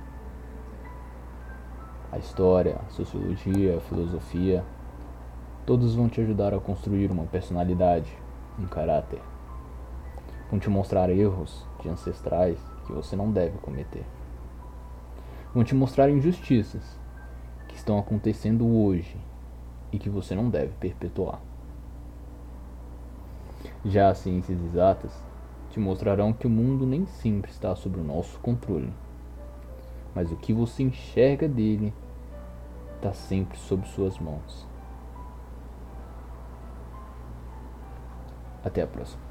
[2.11, 4.63] A história, a sociologia, a filosofia,
[5.65, 8.15] todos vão te ajudar a construir uma personalidade,
[8.59, 9.19] um caráter.
[10.51, 14.05] Vão te mostrar erros de ancestrais que você não deve cometer.
[15.53, 16.83] Vão te mostrar injustiças
[17.67, 19.17] que estão acontecendo hoje
[19.91, 21.41] e que você não deve perpetuar.
[23.83, 25.26] Já as ciências exatas
[25.79, 28.91] mostrarão que o mundo nem sempre está sob o nosso controle,
[30.15, 31.93] mas o que você enxerga dele
[32.95, 34.67] está sempre sob suas mãos.
[38.63, 39.26] Até a próxima.